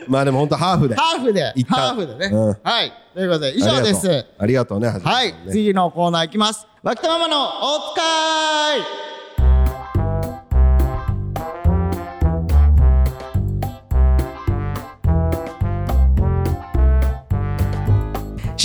[0.08, 0.96] まあでも本当ハーフで。
[0.96, 1.54] ハーフで。
[1.56, 2.58] 一旦ハーフでね、うん。
[2.64, 2.94] はい。
[3.14, 4.26] ということで以上です。
[4.38, 4.78] ありがとう。
[4.80, 5.52] ありがとうねはい、じめさんね。
[5.52, 6.68] 次のコーナーいきます。
[6.82, 7.50] 脇田ママのお
[7.94, 9.13] つかい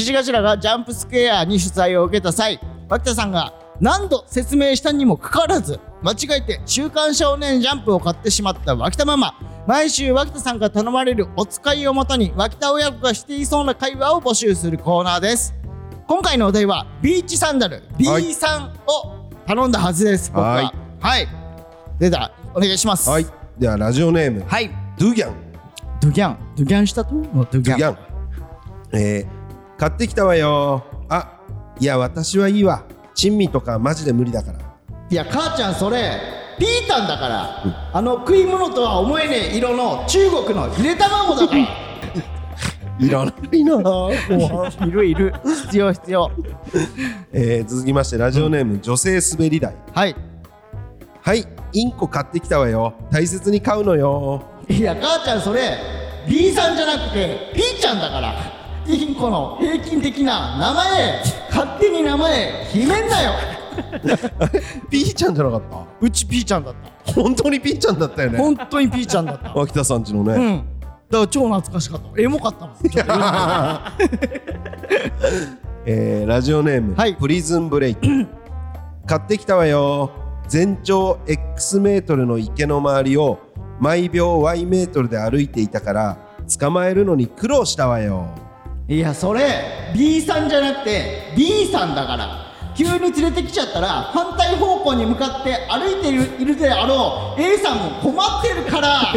[0.08, 9.34] 獅子頭がジャンプスクエアに取材を受けた際脇田さんが何度説明したにもかかわらず間違えて「週刊少年ジャンプ」を買ってしまった脇田ママ。
[9.66, 15.54] 毎週脇田さんが頼まれるお使いをもとに脇田親子がしていそうな会話を募集するコーナーです。
[16.06, 20.30] 今回のお題はビーチサンダル B さんを頼んだはずです。
[20.30, 20.54] 僕は。
[20.54, 20.72] はい。
[21.00, 21.28] はい。
[21.98, 22.32] 出た。
[22.54, 23.10] お願いします。
[23.10, 23.26] はい。
[23.58, 24.42] ではラジオネーム。
[24.48, 24.70] はい。
[24.98, 25.34] ドゥギャン。
[26.00, 26.38] ドゥギャン。
[26.56, 27.10] ドゥギャンしたと？
[27.14, 27.74] ドゥギャン。
[27.74, 27.96] ドゥギャン。
[28.94, 29.37] えー、
[29.78, 30.84] 買ってきたわよ。
[31.08, 31.40] あ
[31.78, 32.84] いや私はいいわ。
[33.14, 34.58] 珍味とかマジで無理だから。
[35.10, 36.20] いや母ちゃんそれ
[36.58, 41.60] ピータンだから、あの食い物とは思えねえ色の中国のゆで卵だから。
[42.98, 43.74] いらないな。
[43.76, 45.32] ぁ いるいる。
[45.66, 46.30] 必要必要。
[47.32, 49.76] えー、続きましてラジオネーム、女性滑り台。
[49.94, 50.16] はい。
[51.22, 52.94] はいインコ買ってきたわよ。
[53.12, 54.42] 大切に飼うのよ。
[54.68, 55.78] いや母ちゃんそれ
[56.28, 58.57] B さんじゃなくて P ちゃんだから
[58.88, 63.32] インコの平均的な名前勝手に名前決めんなよ。
[64.90, 65.84] ピーちゃんじゃなかった？
[66.00, 66.74] うち P ちゃんだっ
[67.04, 67.12] た。
[67.12, 68.38] 本当にピーちゃんだったよね。
[68.38, 69.52] 本当に P ちゃんだった。
[69.54, 70.56] 脇田さんちのね、うん。
[71.10, 72.76] だから超懐かしかったエモかったもん。
[75.86, 77.14] えーラジオネーム、はい。
[77.14, 78.00] プリズンブレイク。
[79.06, 80.10] 買ってきたわよ。
[80.48, 83.38] 全長 X メートルの池の周りを
[83.80, 86.16] 毎秒 Y メートルで歩いていたから
[86.58, 88.26] 捕まえるのに苦労したわよ
[88.88, 92.48] いやそれ B さんじゃなくて B さんだから。
[92.74, 99.12] 急に連れてきちゃったら反対方向に向かって歩いているいるであろう A さんも困ってるから。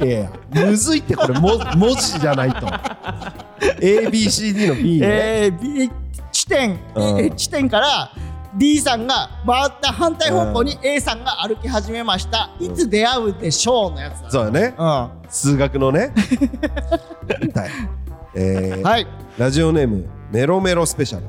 [0.06, 2.66] いやいやむずいってこれも文字じゃないと。
[3.78, 5.90] ABCD の B ね、えー、B
[6.32, 7.20] 地点、うん。
[7.20, 8.10] え地点から
[8.54, 14.30] D さんが回った反対方向に A さんが歩き始めました、いつ出会うでしょうのやつだ。
[14.30, 14.74] そうだね。
[14.78, 15.10] うん。
[15.28, 16.12] 数学のね。
[17.54, 17.70] はい、
[18.34, 19.06] えーはい。
[19.38, 21.26] ラジオネームメロメロスペシャル。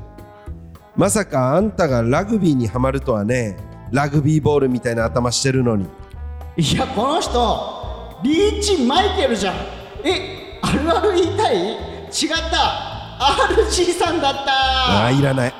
[0.96, 3.56] まさかあんたがラグビーにはまるとはね。
[3.90, 5.86] ラグビーボールみたいな頭してるのに。
[6.56, 9.54] いやこの人リーチマイケルじゃん。
[10.04, 11.56] えあるある言いたい？
[11.56, 15.06] 違った RG さんだった。
[15.06, 15.54] あーいらない。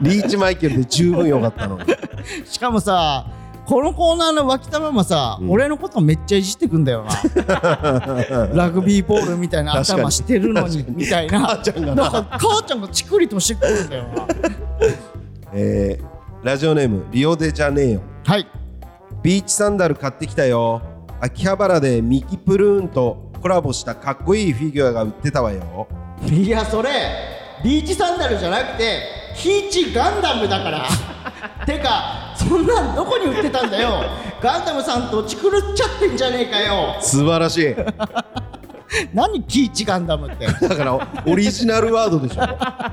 [0.00, 1.84] リーチマイケルで十分よかったのに。
[2.44, 3.26] しかもさ
[3.66, 5.50] このコーナーの脇田ママさ、うん。
[5.50, 8.50] 俺のことめっちゃいじってくんだよな。
[8.54, 11.40] ラグビーボールみたいな頭してるのにみたいな。
[11.40, 12.08] 母ちゃんがな。
[12.08, 14.26] んか母ちゃんがチクリとしてくるんだよな。
[15.54, 18.46] えーラジオネームリオデジャネイオはい。
[19.22, 20.82] ビーチサンダル買ってきたよ。
[21.20, 25.88] 秋葉原でミキプルーンとコラボしたかっこいいフィギュアが売ってたわよ。
[26.30, 26.90] いやそれ
[27.64, 29.00] ビーチサンダルじゃなくて
[29.34, 30.86] ヒーチガンダムだから。
[31.66, 34.04] てかそんなんどこに売ってたんだよ。
[34.40, 36.96] ガンダムさんとチクルっちゃってんじゃねえかよ。
[37.00, 37.74] 素晴らしい。
[39.14, 40.46] 何キーチガンダムって。
[40.46, 40.94] だから
[41.26, 42.42] オリジナルワードでしょ。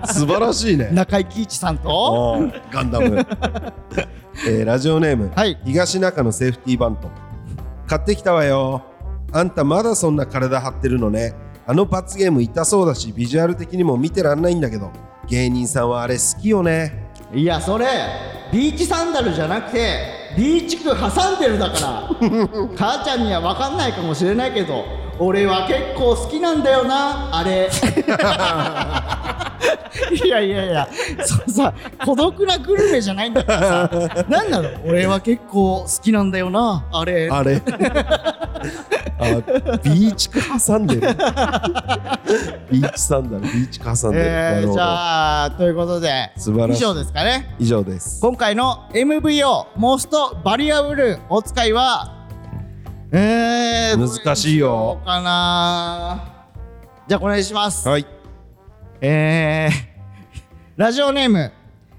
[0.07, 0.89] 素晴らしいね。
[0.91, 2.37] 中井貴一さんと？
[2.39, 3.25] うんガンダム、
[4.47, 5.59] えーラジオネーム、はい。
[5.65, 7.09] 東中のセーフティーバント。
[7.87, 8.83] 買ってきたわよ
[9.31, 11.33] あんたまだそんな体張ってるのね。
[11.67, 14.91] あの罰ゲーム痛そうだしビジュアル的にも見てらんないんだけど。
[15.27, 17.11] 芸人さんはあれ好きよね。
[17.31, 17.85] いやそれ
[18.51, 19.99] ビーチサンダルじゃなくて
[20.35, 22.09] ビーチ区挟んでるだから。
[22.75, 24.83] 母ちゃんには分かんないかもしれないけど
[25.19, 27.69] 俺は結構好きなんだよなあれ。
[30.11, 30.87] いやいやいや
[31.25, 31.73] そうさ
[32.05, 34.69] 孤独なグルメじゃないんだからさ何なの？
[34.85, 37.29] 俺は結構好きなんだよなあれ。
[37.29, 37.61] あれ。
[39.21, 39.25] あ
[39.83, 41.01] ビーチ区挟んでる。
[41.01, 46.81] ビーチサンダルビーチ区挟んでる、なえー、じゃあということで素晴らしい。
[46.81, 47.55] 以上ですかね。
[47.59, 48.21] 以上です。
[48.21, 52.15] 今回の MVO モーストバリアブルお使いは
[53.11, 55.01] えー、難しいよ。
[55.03, 56.45] かな。
[57.07, 58.05] じゃあお願いします、はい。
[59.01, 59.73] えー、
[60.77, 61.51] ラジオネーム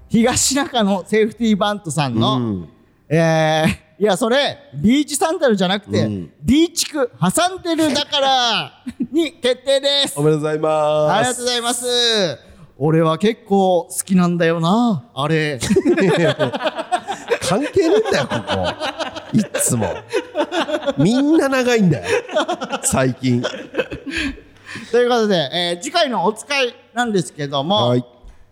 [0.07, 2.69] 東中のセーフティーバントさんの、うん。
[3.09, 6.31] えー、いやそれビーチサンダルじゃなくて、うん。
[6.41, 10.13] ビーチ区挟んでるだからに決定です。
[10.17, 11.11] おめでとうございます。
[11.11, 12.50] ありがとうございます
[12.83, 15.07] 俺は結構好きなんだよな。
[15.13, 15.59] あれ。
[17.47, 19.37] 関係ねえんだよここ。
[19.37, 19.93] いっつも。
[20.97, 22.05] みんな長いんだよ。
[22.81, 23.39] 最近。
[24.91, 28.05] ということで、えー次回のお使いなんですけども、はい。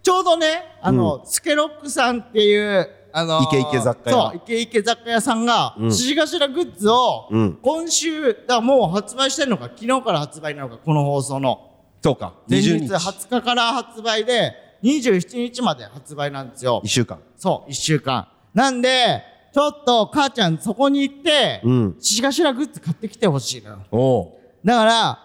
[0.03, 4.15] ちょうどね、あの、スケロックさんっていう、あのーイケイケ雑貨屋。
[4.15, 5.91] そう、イケイケ雑貨屋さんが、うん。
[5.91, 7.59] 獅子頭グッズを、うん。
[7.63, 11.68] 今週、だもう発売してるのか、昨日から発売なのか、この放送の。
[12.01, 16.87] そうか前日20日20日から発売で、27日まで発売なんですよ1。
[16.87, 18.27] 週間そう、1週間。
[18.53, 19.23] なんで、
[19.53, 23.79] ちょっと母ちゃんそこに行って、うん獅子頭グッズ買ってきてほしいのよ。
[23.91, 24.31] おう
[24.63, 25.19] だから、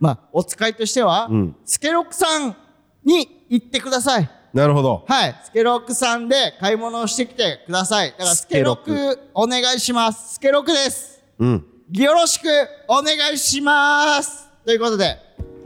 [0.00, 2.56] まあ、お使いとしては、うんスケロックさん
[3.04, 4.30] に行ってください。
[4.52, 5.40] なるほどはい。
[5.44, 8.10] スケロックさんで買い物をしてきてください。
[8.12, 10.34] だから、スケロックお願いします。
[10.34, 11.20] スケロックです。
[11.38, 12.46] うんよろしく
[12.86, 14.46] お願いします。
[14.66, 15.16] ということで、